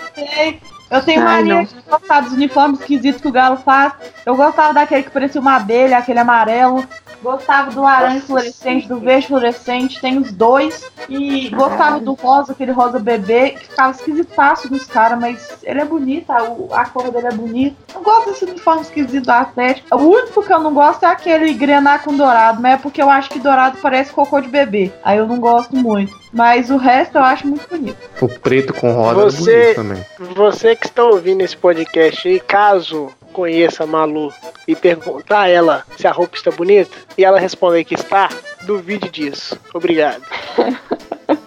[0.93, 3.95] Eu tenho Ai, mania de gostar dos uniformes esquisitos que o Galo faz.
[4.27, 6.85] Eu gostava daquele que parecia uma abelha, aquele amarelo.
[7.23, 10.91] Gostava do laranja fluorescente, do verde fluorescente, tem os dois.
[11.09, 15.85] E gostava do rosa, aquele rosa bebê, que ficava esquisitaço nos caras, mas ele é
[15.85, 17.77] bonito, a, a cor dele é bonita.
[17.95, 19.97] Eu gosto desse uniforme esquisito do Atlético.
[19.97, 23.11] O único que eu não gosto é aquele grenar com dourado, mas é porque eu
[23.11, 24.93] acho que dourado parece cocô de bebê.
[25.05, 26.21] Aí eu não gosto muito.
[26.33, 27.99] Mas o resto eu acho muito bonito.
[28.21, 30.07] O preto com rosa é você, é bonito também.
[30.35, 34.33] Você que está ouvindo esse podcast aí, caso conheça a Malu
[34.69, 38.29] e perguntar a ela se a roupa está bonita e ela responder que está,
[38.63, 39.59] duvide disso.
[39.75, 40.23] Obrigado.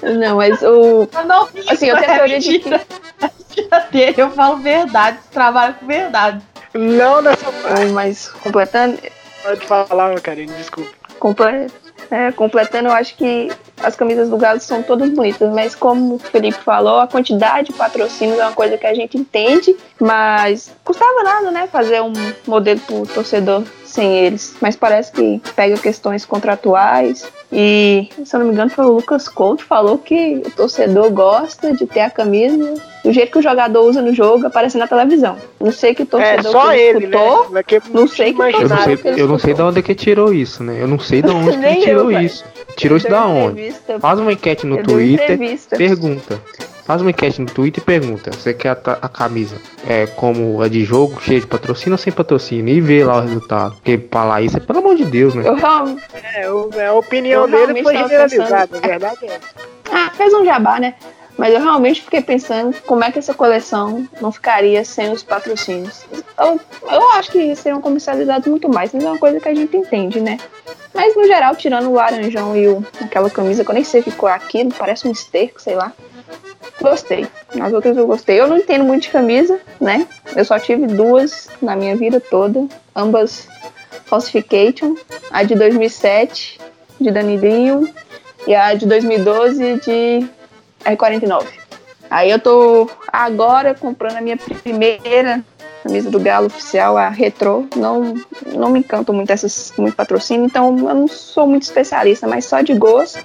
[0.00, 1.08] Não, mas o.
[1.12, 2.70] Eu não assim, eu tenho a teoria de que.
[4.16, 6.40] eu falo verdade, trabalho com verdade.
[6.72, 7.86] Não nessa parte.
[7.92, 8.98] Mas completando.
[9.42, 10.90] Pode falar, meu carinho, desculpa.
[11.18, 11.66] Comple
[12.10, 13.50] é, completando, eu acho que
[13.82, 17.74] as camisas do Galo são todas bonitas, mas como o Felipe falou, a quantidade de
[17.74, 22.12] patrocínios é uma coisa que a gente entende, mas custava nada, né, fazer um
[22.46, 24.56] modelo pro torcedor sem eles.
[24.60, 29.26] Mas parece que pega questões contratuais e, se eu não me engano, foi o Lucas
[29.26, 33.88] Couto falou que o torcedor gosta de ter a camisa do jeito que o jogador
[33.88, 35.36] usa no jogo aparecendo na televisão.
[35.58, 37.64] Não sei que torcedor é, só que ele, escutou, né?
[37.90, 40.62] não sei que eu não sei, que eu não sei de onde que tirou isso,
[40.62, 40.76] né?
[40.78, 42.44] Eu não sei de onde que ele tirou eu, isso.
[42.76, 43.74] Tirou isso da onde?
[43.98, 45.38] Faz uma enquete no Twitter,
[45.70, 46.40] pergunta.
[46.88, 50.68] Faz uma enquete no Twitter e pergunta: você quer a, a, camisa é como a
[50.68, 52.74] de jogo, cheia de patrocínio ou sem patrocínio?
[52.74, 53.74] E vê lá o resultado.
[53.74, 55.42] Porque falar isso é pelo amor de Deus, né?
[55.46, 59.38] Eu, é, é, a opinião eu dele foi generalizada, a verdade é.
[59.92, 60.94] Ah, fez um jabá, né?
[61.36, 66.06] Mas eu realmente fiquei pensando como é que essa coleção não ficaria sem os patrocínios.
[66.38, 66.58] Eu,
[66.90, 70.20] eu acho que seriam comercializados muito mais, mas é uma coisa que a gente entende,
[70.20, 70.38] né?
[70.94, 74.28] Mas no geral, tirando o laranjão e o, aquela camisa que eu nem sei ficou
[74.28, 75.92] aquilo, parece um esterco, sei lá.
[76.80, 77.26] Gostei.
[77.60, 78.40] As outras eu gostei.
[78.40, 80.06] Eu não entendo muito de camisa, né?
[80.36, 83.48] Eu só tive duas na minha vida toda, ambas
[84.06, 84.94] Falsification,
[85.30, 86.58] a de 2007
[87.00, 87.92] de Danidinho
[88.46, 90.26] e a de 2012 de
[90.84, 91.46] R49.
[92.10, 95.44] Aí eu tô agora comprando a minha primeira
[95.82, 97.68] camisa do Galo oficial, a Retro.
[97.76, 98.14] Não,
[98.46, 102.62] não me encantam muito essas muito patrocínio, então eu não sou muito especialista, mas só
[102.62, 103.22] de gosto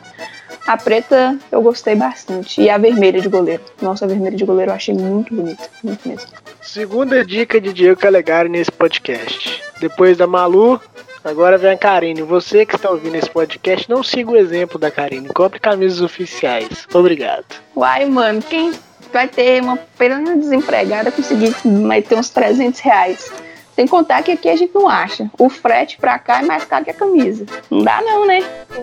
[0.66, 2.62] A preta eu gostei bastante.
[2.62, 3.64] E a vermelha de goleiro.
[3.82, 5.70] Nossa, a vermelha de goleiro eu achei muito bonita.
[5.84, 6.30] Muito mesmo.
[6.62, 9.62] Segunda dica de Diego Calegari nesse podcast.
[9.80, 10.80] Depois da Malu,
[11.24, 12.22] agora vem a Karine.
[12.22, 15.28] Você que está ouvindo esse podcast, não siga o exemplo da Karine.
[15.30, 16.88] Compre camisas oficiais.
[16.94, 17.46] Obrigado.
[17.76, 18.72] Uai, mano, quem
[19.12, 23.32] vai ter uma pena desempregada conseguir meter uns 300 reais?
[23.76, 25.30] Sem contar que aqui a gente não acha.
[25.38, 27.46] O frete pra cá é mais caro que a camisa.
[27.72, 28.40] Não dá não, né?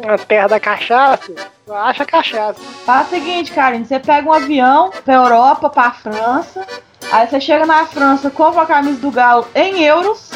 [0.09, 1.33] A terra da cachaça,
[1.71, 2.61] acha cachaça.
[2.85, 6.67] Faz o seguinte, Karine, você pega um avião pra Europa, pra França,
[7.13, 10.33] aí você chega na França, compra a camisa do Galo em euros,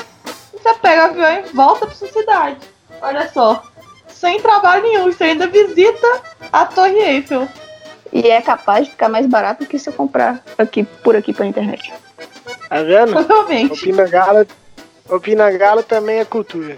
[0.55, 2.59] e você pega o avião e volta pra sua cidade.
[3.03, 3.63] Olha só.
[4.07, 6.07] Sem trabalho nenhum, você ainda visita
[6.53, 7.49] a Torre Eiffel.
[8.13, 11.49] E é capaz de ficar mais barato que se eu comprar aqui por aqui pela
[11.49, 11.93] internet.
[12.75, 13.13] Tá vendo?
[13.13, 13.85] Provavelmente.
[13.85, 14.47] Opina Galo,
[15.09, 16.77] Opina Galo também é cultura.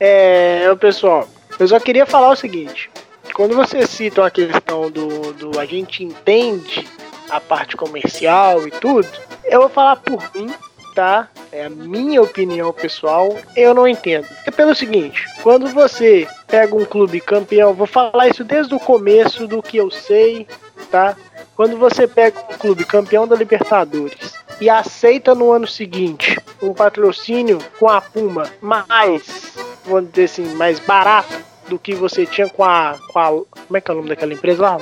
[0.00, 1.28] É, ô, pessoal,
[1.60, 2.90] eu só queria falar o seguinte.
[3.34, 6.88] Quando vocês citam a questão do, do a gente entende
[7.28, 9.06] a parte comercial e tudo,
[9.44, 10.50] eu vou falar por mim,
[10.94, 11.28] tá?
[11.52, 14.26] É a minha opinião pessoal, eu não entendo.
[14.46, 19.46] É pelo seguinte, quando você pega um clube campeão, vou falar isso desde o começo
[19.46, 20.46] do que eu sei,
[20.90, 21.14] tá?
[21.54, 24.23] Quando você pega um clube campeão da Libertadores
[24.60, 30.78] e aceita no ano seguinte um patrocínio com a Puma mais, vamos dizer assim, mais
[30.80, 31.34] barato
[31.68, 34.32] do que você tinha com a, com a como é que é o nome daquela
[34.32, 34.78] empresa lá?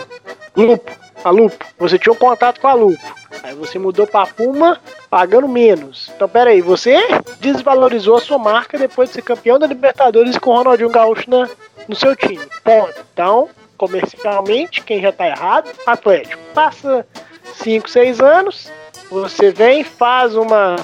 [0.57, 0.91] Lupo,
[1.25, 1.65] a Lupo.
[1.79, 3.15] Você tinha um contato com a Lupo.
[3.43, 6.11] Aí você mudou pra Puma pagando menos.
[6.15, 6.97] Então, pera aí, você
[7.41, 11.49] desvalorizou a sua marca depois de ser campeão da Libertadores com o Ronaldinho Gaúcho na,
[11.89, 12.47] no seu time.
[12.63, 12.95] Ponto.
[13.13, 16.41] Então, comercialmente, quem já tá errado, Atlético.
[16.55, 17.07] Passa
[17.55, 18.71] 5, 6 anos,
[19.21, 20.77] você vem, faz uma,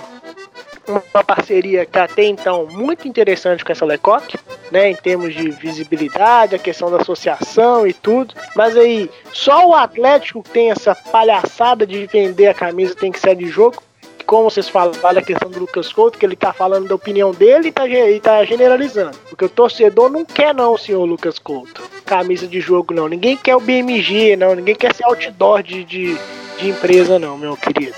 [0.89, 4.39] uma parceria que até então muito interessante com essa Lecoque,
[4.71, 8.35] né, em termos de visibilidade, a questão da associação e tudo.
[8.55, 13.35] Mas aí, só o Atlético tem essa palhaçada de vender a camisa tem que ser
[13.35, 13.83] de jogo.
[14.27, 17.69] Como vocês falaram a questão do Lucas Couto, que ele tá falando da opinião dele
[17.69, 19.17] e tá, e tá generalizando.
[19.31, 21.83] Porque o torcedor não quer não, senhor Lucas Couto.
[22.05, 23.09] Camisa de jogo não.
[23.09, 24.55] Ninguém quer o BMG, não.
[24.55, 26.15] Ninguém quer ser outdoor de, de,
[26.59, 27.97] de empresa, não, meu querido.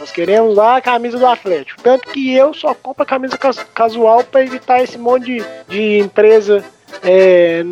[0.00, 1.82] Nós queremos lá a camisa do Atlético.
[1.82, 5.98] Tanto que eu só compro a camisa cas- casual para evitar esse monte de, de
[5.98, 6.64] empresa
[7.02, 7.62] é,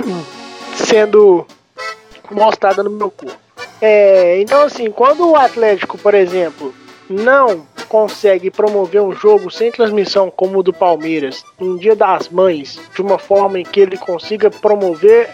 [0.76, 1.46] sendo
[2.30, 3.38] mostrada no meu corpo.
[3.80, 6.74] É, então, assim, quando o Atlético, por exemplo,
[7.08, 12.78] não consegue promover um jogo sem transmissão como o do Palmeiras, um dia das mães,
[12.94, 15.30] de uma forma em que ele consiga promover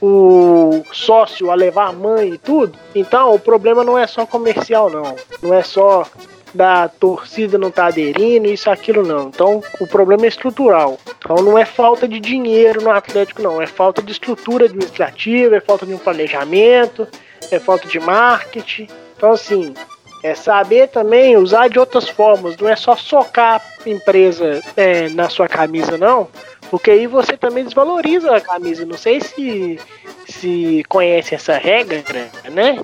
[0.00, 4.88] o sócio a levar a mãe e tudo, então o problema não é só comercial,
[4.88, 5.16] não.
[5.42, 6.06] Não é só
[6.54, 9.28] da torcida não tá aderindo, isso, aquilo, não.
[9.28, 10.98] Então o problema é estrutural.
[11.18, 13.60] Então não é falta de dinheiro no Atlético, não.
[13.60, 17.06] É falta de estrutura administrativa, é falta de um planejamento,
[17.50, 18.88] é falta de marketing.
[19.16, 19.74] Então, assim,
[20.22, 22.56] é saber também usar de outras formas.
[22.56, 26.28] Não é só socar a empresa é, na sua camisa, não.
[26.70, 28.86] Porque aí você também desvaloriza a camisa.
[28.86, 29.78] Não sei se,
[30.26, 32.04] se conhece essa regra,
[32.50, 32.78] né?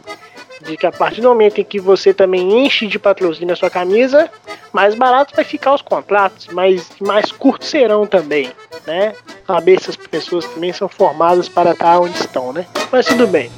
[0.62, 3.70] De que a partir do momento em que você também enche de patrocínio a sua
[3.70, 4.28] camisa,
[4.72, 8.50] mais barato vai ficar os contratos, mas mais curtos serão também,
[8.84, 9.14] né?
[9.46, 12.66] Saber se as pessoas também são formadas para estar onde estão, né?
[12.90, 13.52] Mas tudo bem.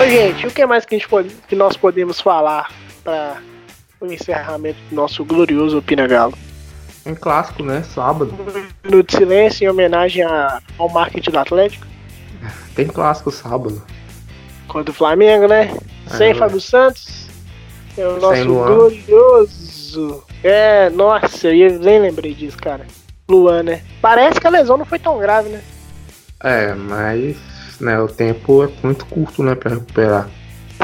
[0.00, 2.70] Ô, gente, o que mais que, a gente pode, que nós podemos falar
[3.02, 3.36] para
[4.00, 6.36] o encerramento do nosso glorioso Opina Galo?
[7.04, 7.82] Um clássico, né?
[7.82, 8.34] Sábado.
[8.84, 11.86] Um minuto de silêncio em homenagem a- ao marketing do Atlético
[12.74, 13.82] Tem clássico sábado.
[14.68, 15.74] contra o Flamengo, né?
[16.08, 17.26] Sem É, Fábio Santos.
[17.96, 18.74] É o nosso Luan.
[18.74, 20.24] glorioso.
[20.42, 22.86] É, nossa, eu nem lembrei disso, cara.
[23.28, 23.82] Luan, né?
[24.02, 25.62] Parece que a lesão não foi tão grave, né?
[26.42, 27.36] É, mas
[27.80, 30.28] né, o tempo é muito curto, né, pra recuperar.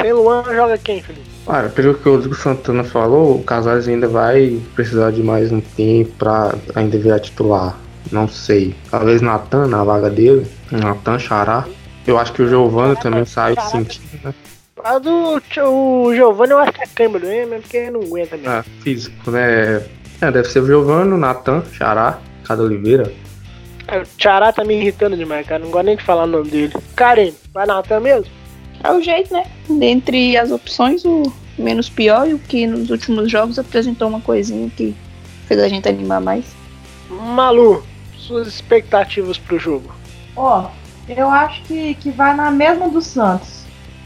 [0.01, 1.31] Sem Luan joga quem, Felipe?
[1.47, 5.61] Olha, pelo que o Rodrigo Santana falou, o Casares ainda vai precisar de mais um
[5.61, 7.77] tempo pra ainda virar titular.
[8.11, 8.75] Não sei.
[8.91, 10.47] Talvez Natan na vaga dele.
[10.71, 11.67] Natan Xará.
[12.07, 14.35] Eu acho que o Giovanni também saiu sentindo, né?
[14.85, 18.53] A do o Giovanni eu acho que é câmbio mesmo, porque não aguenta mesmo.
[18.53, 19.83] É, físico, né?
[20.21, 23.13] É, deve ser o Giovanni, o Natan, Xará, Cada Oliveira.
[23.89, 25.63] É, O Tchará tá me irritando demais, cara.
[25.63, 26.73] Não gosto nem de falar o nome dele.
[26.97, 28.42] Karen, vai Natan mesmo?
[28.83, 29.45] É o jeito, né?
[29.69, 34.69] Dentre as opções, o menos pior e o que nos últimos jogos apresentou uma coisinha
[34.71, 34.95] que
[35.47, 36.45] fez a gente animar mais.
[37.09, 37.85] Malu,
[38.17, 39.95] suas expectativas pro jogo.
[40.35, 40.69] Ó,
[41.09, 43.63] eu acho que, que vai na mesma do Santos.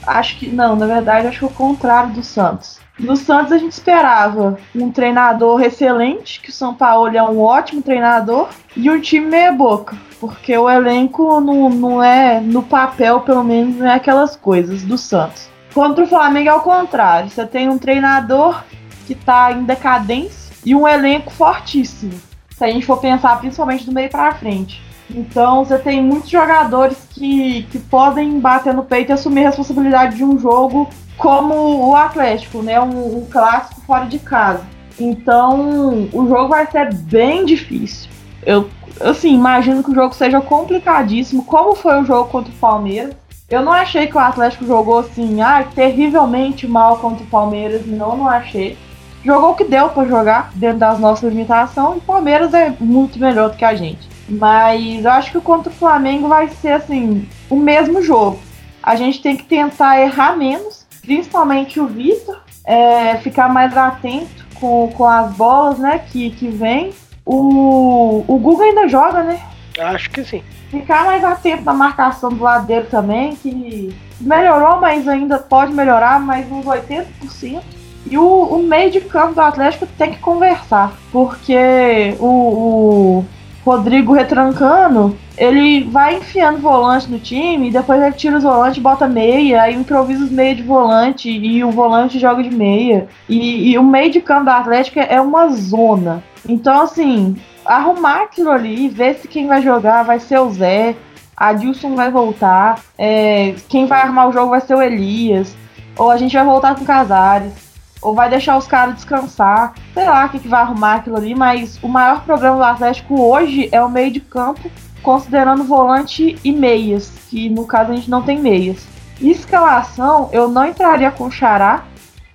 [0.06, 0.48] Acho que.
[0.48, 2.78] Não, na verdade, acho que é o contrário do Santos.
[2.98, 7.82] No Santos a gente esperava um treinador excelente, que o São Paulo é um ótimo
[7.82, 13.44] treinador, e um time meia boca, porque o elenco não, não é, no papel pelo
[13.44, 15.46] menos, não é aquelas coisas do Santos.
[15.74, 18.64] Contra o Flamengo é o contrário, você tem um treinador
[19.06, 22.14] que está em decadência e um elenco fortíssimo,
[22.48, 24.85] se a gente for pensar principalmente do meio para frente.
[25.10, 30.16] Então você tem muitos jogadores que, que podem bater no peito e assumir a responsabilidade
[30.16, 32.80] de um jogo como o Atlético, né?
[32.80, 34.64] Um, um, clássico fora de casa.
[34.98, 38.10] Então o jogo vai ser bem difícil.
[38.44, 38.68] Eu
[39.00, 43.14] assim, imagino que o jogo seja complicadíssimo, como foi o jogo contra o Palmeiras.
[43.48, 47.86] Eu não achei que o Atlético jogou assim, ah, terrivelmente mal contra o Palmeiras.
[47.86, 48.76] Não, não achei.
[49.24, 51.96] Jogou o que deu para jogar dentro das nossas limitações.
[51.96, 54.15] E o Palmeiras é muito melhor do que a gente.
[54.28, 58.40] Mas eu acho que contra o Flamengo vai ser assim, o mesmo jogo.
[58.82, 64.92] A gente tem que tentar errar menos, principalmente o Vitor, é, ficar mais atento com,
[64.96, 66.92] com as bolas, né, que, que vem.
[67.24, 69.40] O, o Guga ainda joga, né?
[69.78, 70.42] Acho que sim.
[70.70, 76.18] Ficar mais atento na marcação do lado dele também, que melhorou, mas ainda pode melhorar,
[76.18, 77.62] mais uns 80%.
[78.08, 83.26] E o, o meio de campo do Atlético tem que conversar, porque o, o
[83.66, 89.08] Rodrigo retrancando, ele vai enfiando volante no time, e depois ele tira os volantes, bota
[89.08, 93.08] meia, aí improvisa os meia de volante e o volante joga de meia.
[93.28, 96.22] E, e o meio de campo da Atlética é uma zona.
[96.48, 100.94] Então, assim, arrumar aquilo ali, ver se quem vai jogar vai ser o Zé,
[101.36, 105.56] a Dilson vai voltar, é, quem vai armar o jogo vai ser o Elias,
[105.98, 107.65] ou a gente vai voltar com o Casares
[108.06, 109.74] ou vai deixar os caras descansar.
[109.92, 113.20] Sei lá o que, que vai arrumar aquilo ali, mas o maior problema do Atlético
[113.20, 114.70] hoje é o meio de campo,
[115.02, 118.86] considerando volante e meias, que no caso a gente não tem meias.
[119.20, 121.82] Escalação, eu não entraria com o Xará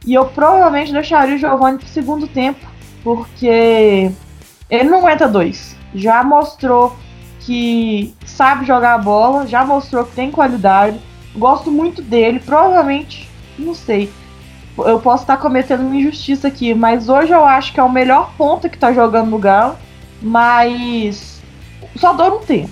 [0.05, 2.67] e eu provavelmente deixaria o Giovanni pro segundo tempo,
[3.01, 4.11] porque
[4.69, 5.77] ele não aguenta dois.
[5.95, 6.97] Já mostrou
[7.39, 10.99] que sabe jogar a bola, já mostrou que tem qualidade.
[11.33, 14.11] Gosto muito dele, provavelmente, não sei
[14.77, 18.31] eu posso estar cometendo uma injustiça aqui, mas hoje eu acho que é o melhor
[18.37, 19.77] ponto que tá jogando no Galo,
[20.21, 21.41] mas
[21.95, 22.69] só dou um tempo.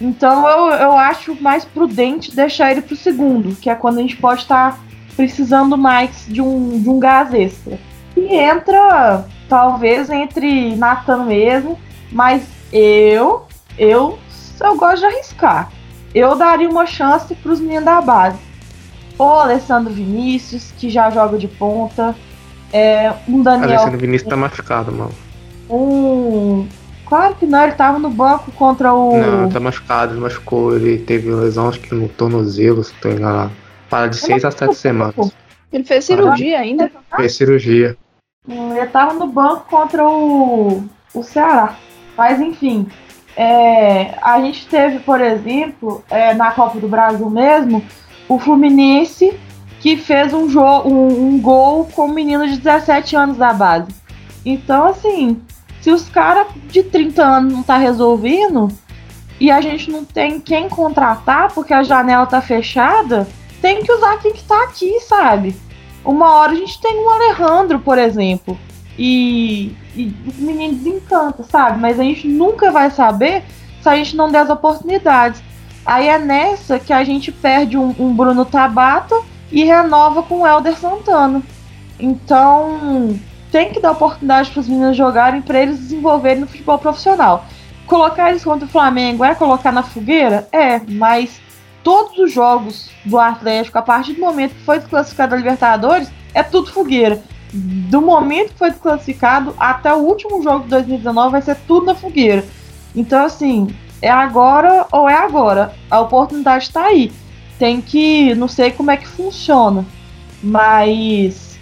[0.00, 4.16] Então eu, eu acho mais prudente deixar ele pro segundo, que é quando a gente
[4.16, 4.78] pode estar tá
[5.16, 7.78] precisando mais de um, de um gás extra.
[8.16, 11.78] E entra, talvez, entre Nathan mesmo,
[12.10, 13.46] mas eu,
[13.78, 14.18] eu,
[14.60, 15.70] eu gosto de arriscar.
[16.14, 18.49] Eu daria uma chance pros meninos da base
[19.24, 22.14] o Alessandro Vinícius, que já joga de ponta.
[22.72, 23.70] É, um Daniel.
[23.70, 25.12] Alessandro Vinícius tá machucado, mano.
[25.68, 26.66] Um.
[27.06, 29.16] Claro que não, ele tava no banco contra o.
[29.16, 30.76] Não, tá machucado, ele machucou.
[30.76, 33.50] Ele teve lesão, acho que no tornozelo, se tô enganado.
[33.88, 35.32] Para de 6 a 7 semanas.
[35.72, 36.90] Ele fez cirurgia ah, ainda?
[37.16, 37.96] Fez cirurgia.
[38.48, 41.76] Ele tava no banco contra o, o Ceará.
[42.16, 42.88] Mas enfim,
[43.36, 47.84] é, a gente teve, por exemplo, é, na Copa do Brasil mesmo,
[48.30, 49.36] o Fluminense
[49.80, 53.88] que fez um, um, um gol com um menino de 17 anos da base.
[54.46, 55.42] Então, assim,
[55.80, 58.68] se os caras de 30 anos não tá resolvendo
[59.40, 63.26] e a gente não tem quem contratar porque a janela tá fechada,
[63.60, 65.56] tem que usar quem que tá aqui, sabe?
[66.04, 68.56] Uma hora a gente tem um Alejandro, por exemplo,
[68.96, 71.02] e, e o menino
[71.48, 71.80] sabe?
[71.80, 73.42] Mas a gente nunca vai saber
[73.82, 75.42] se a gente não der as oportunidades.
[75.90, 79.20] Aí é nessa que a gente perde um, um Bruno Tabata
[79.50, 81.42] e renova com o Helder Santana.
[81.98, 83.18] Então,
[83.50, 87.44] tem que dar oportunidade para os meninos jogarem para eles desenvolverem no futebol profissional.
[87.88, 90.46] Colocar eles contra o Flamengo é colocar na fogueira?
[90.52, 91.40] É, mas
[91.82, 96.44] todos os jogos do Atlético, a partir do momento que foi desclassificado da Libertadores, é
[96.44, 97.20] tudo fogueira.
[97.52, 101.96] Do momento que foi desclassificado até o último jogo de 2019 vai ser tudo na
[101.96, 102.44] fogueira.
[102.94, 103.66] Então, assim,
[104.02, 105.74] é agora ou é agora.
[105.90, 107.12] A oportunidade está aí.
[107.58, 108.34] Tem que.
[108.34, 109.84] Não sei como é que funciona.
[110.42, 111.58] Mas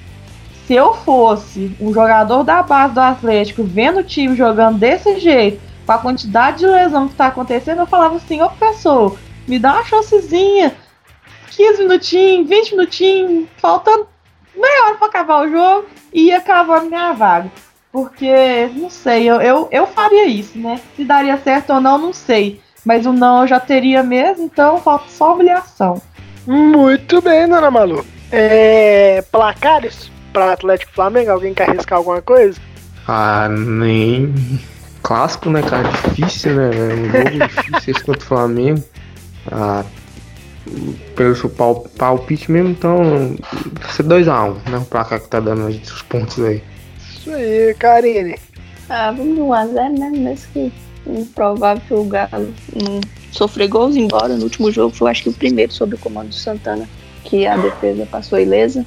[0.66, 5.60] se eu fosse um jogador da base do Atlético, vendo o time jogando desse jeito,
[5.86, 9.16] com a quantidade de lesão que está acontecendo, eu falava assim, ô pessoa,
[9.46, 10.76] me dá uma chancezinha.
[11.50, 14.06] 15 minutinhos, 20 minutinhos, faltando
[14.54, 17.50] meia hora para acabar o jogo, e ia cavando minha vaga.
[17.98, 20.80] Porque, não sei, eu, eu, eu faria isso, né?
[20.94, 22.60] Se daria certo ou não, não sei.
[22.84, 26.00] Mas o não eu já teria mesmo, então falta só humilhação.
[26.46, 28.06] Muito bem, dona Malu.
[28.30, 31.32] É, placares para Atlético Flamengo?
[31.32, 32.60] Alguém quer arriscar alguma coisa?
[33.08, 34.32] Ah, nem.
[35.02, 35.88] Clássico, né, cara?
[35.88, 36.70] Difícil, né?
[36.70, 38.84] Um jogo difícil esse contra o Flamengo.
[39.50, 39.84] Ah,
[41.16, 43.36] pelo seu pal, palpite mesmo, então
[43.72, 44.78] vai ser 2x1, um, né?
[44.78, 46.62] O placar que tá dando os pontos aí.
[47.28, 48.38] Isso aí, Karine.
[48.88, 50.10] Ah, vamos de 1x0, né?
[50.10, 50.72] Mesmo que
[51.06, 53.00] improvável que o Galo não
[53.30, 56.34] sofrer gols, embora no último jogo foi acho que o primeiro sob o comando do
[56.34, 56.88] Santana,
[57.24, 58.84] que a defesa passou ilesa.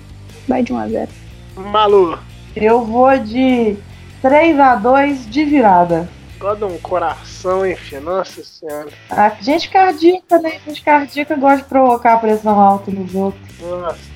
[0.48, 1.08] Vai de 1x0.
[1.56, 2.18] Malu.
[2.56, 3.78] Eu vou de
[4.24, 6.10] 3x2 de virada.
[6.40, 8.90] Gosta um coração, enfim, nossa senhora.
[9.08, 10.60] A gente cardíaca, né?
[10.66, 13.60] Gente cardíaca gosta de provocar pressão alta nos outros.
[13.60, 14.11] Nossa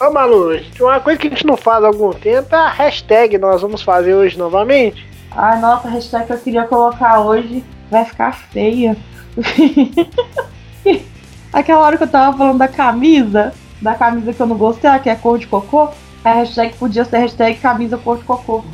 [0.00, 0.50] Ô Malu,
[0.80, 3.82] uma coisa que a gente não faz há algum tempo é a hashtag nós vamos
[3.82, 5.06] fazer hoje novamente.
[5.30, 8.96] Ai, nossa, a hashtag que eu queria colocar hoje vai ficar feia.
[11.52, 15.10] Aquela hora que eu tava falando da camisa, da camisa que eu não gostei, que
[15.10, 15.88] é cor de cocô,
[16.24, 18.64] a hashtag podia ser hashtag camisa cor de cocô.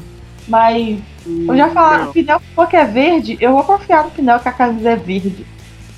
[0.48, 4.48] Mas eu já falei, o pneu que é verde, eu vou confiar no pneu que
[4.48, 5.46] a camisa é verde.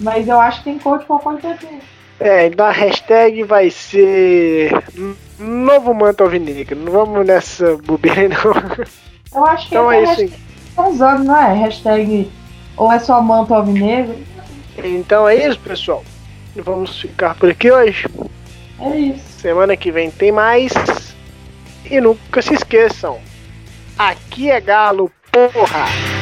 [0.00, 1.78] Mas eu acho que tem cor de cocô também.
[1.78, 4.72] É, então a hashtag vai ser
[5.38, 6.76] novo manto alvinegro.
[6.76, 8.86] Não vamos nessa bobeira não.
[9.34, 10.34] Eu acho que então é isso.
[10.68, 11.52] Estão usando, não é?
[11.54, 12.30] Hashtag
[12.76, 14.16] ou é só manto alvinegro.
[14.78, 16.04] Então é isso, pessoal.
[16.56, 18.06] Vamos ficar por aqui hoje.
[18.80, 19.40] É isso.
[19.40, 20.72] Semana que vem tem mais.
[21.90, 23.18] E nunca se esqueçam.
[23.98, 26.21] Aqui é Galo, porra!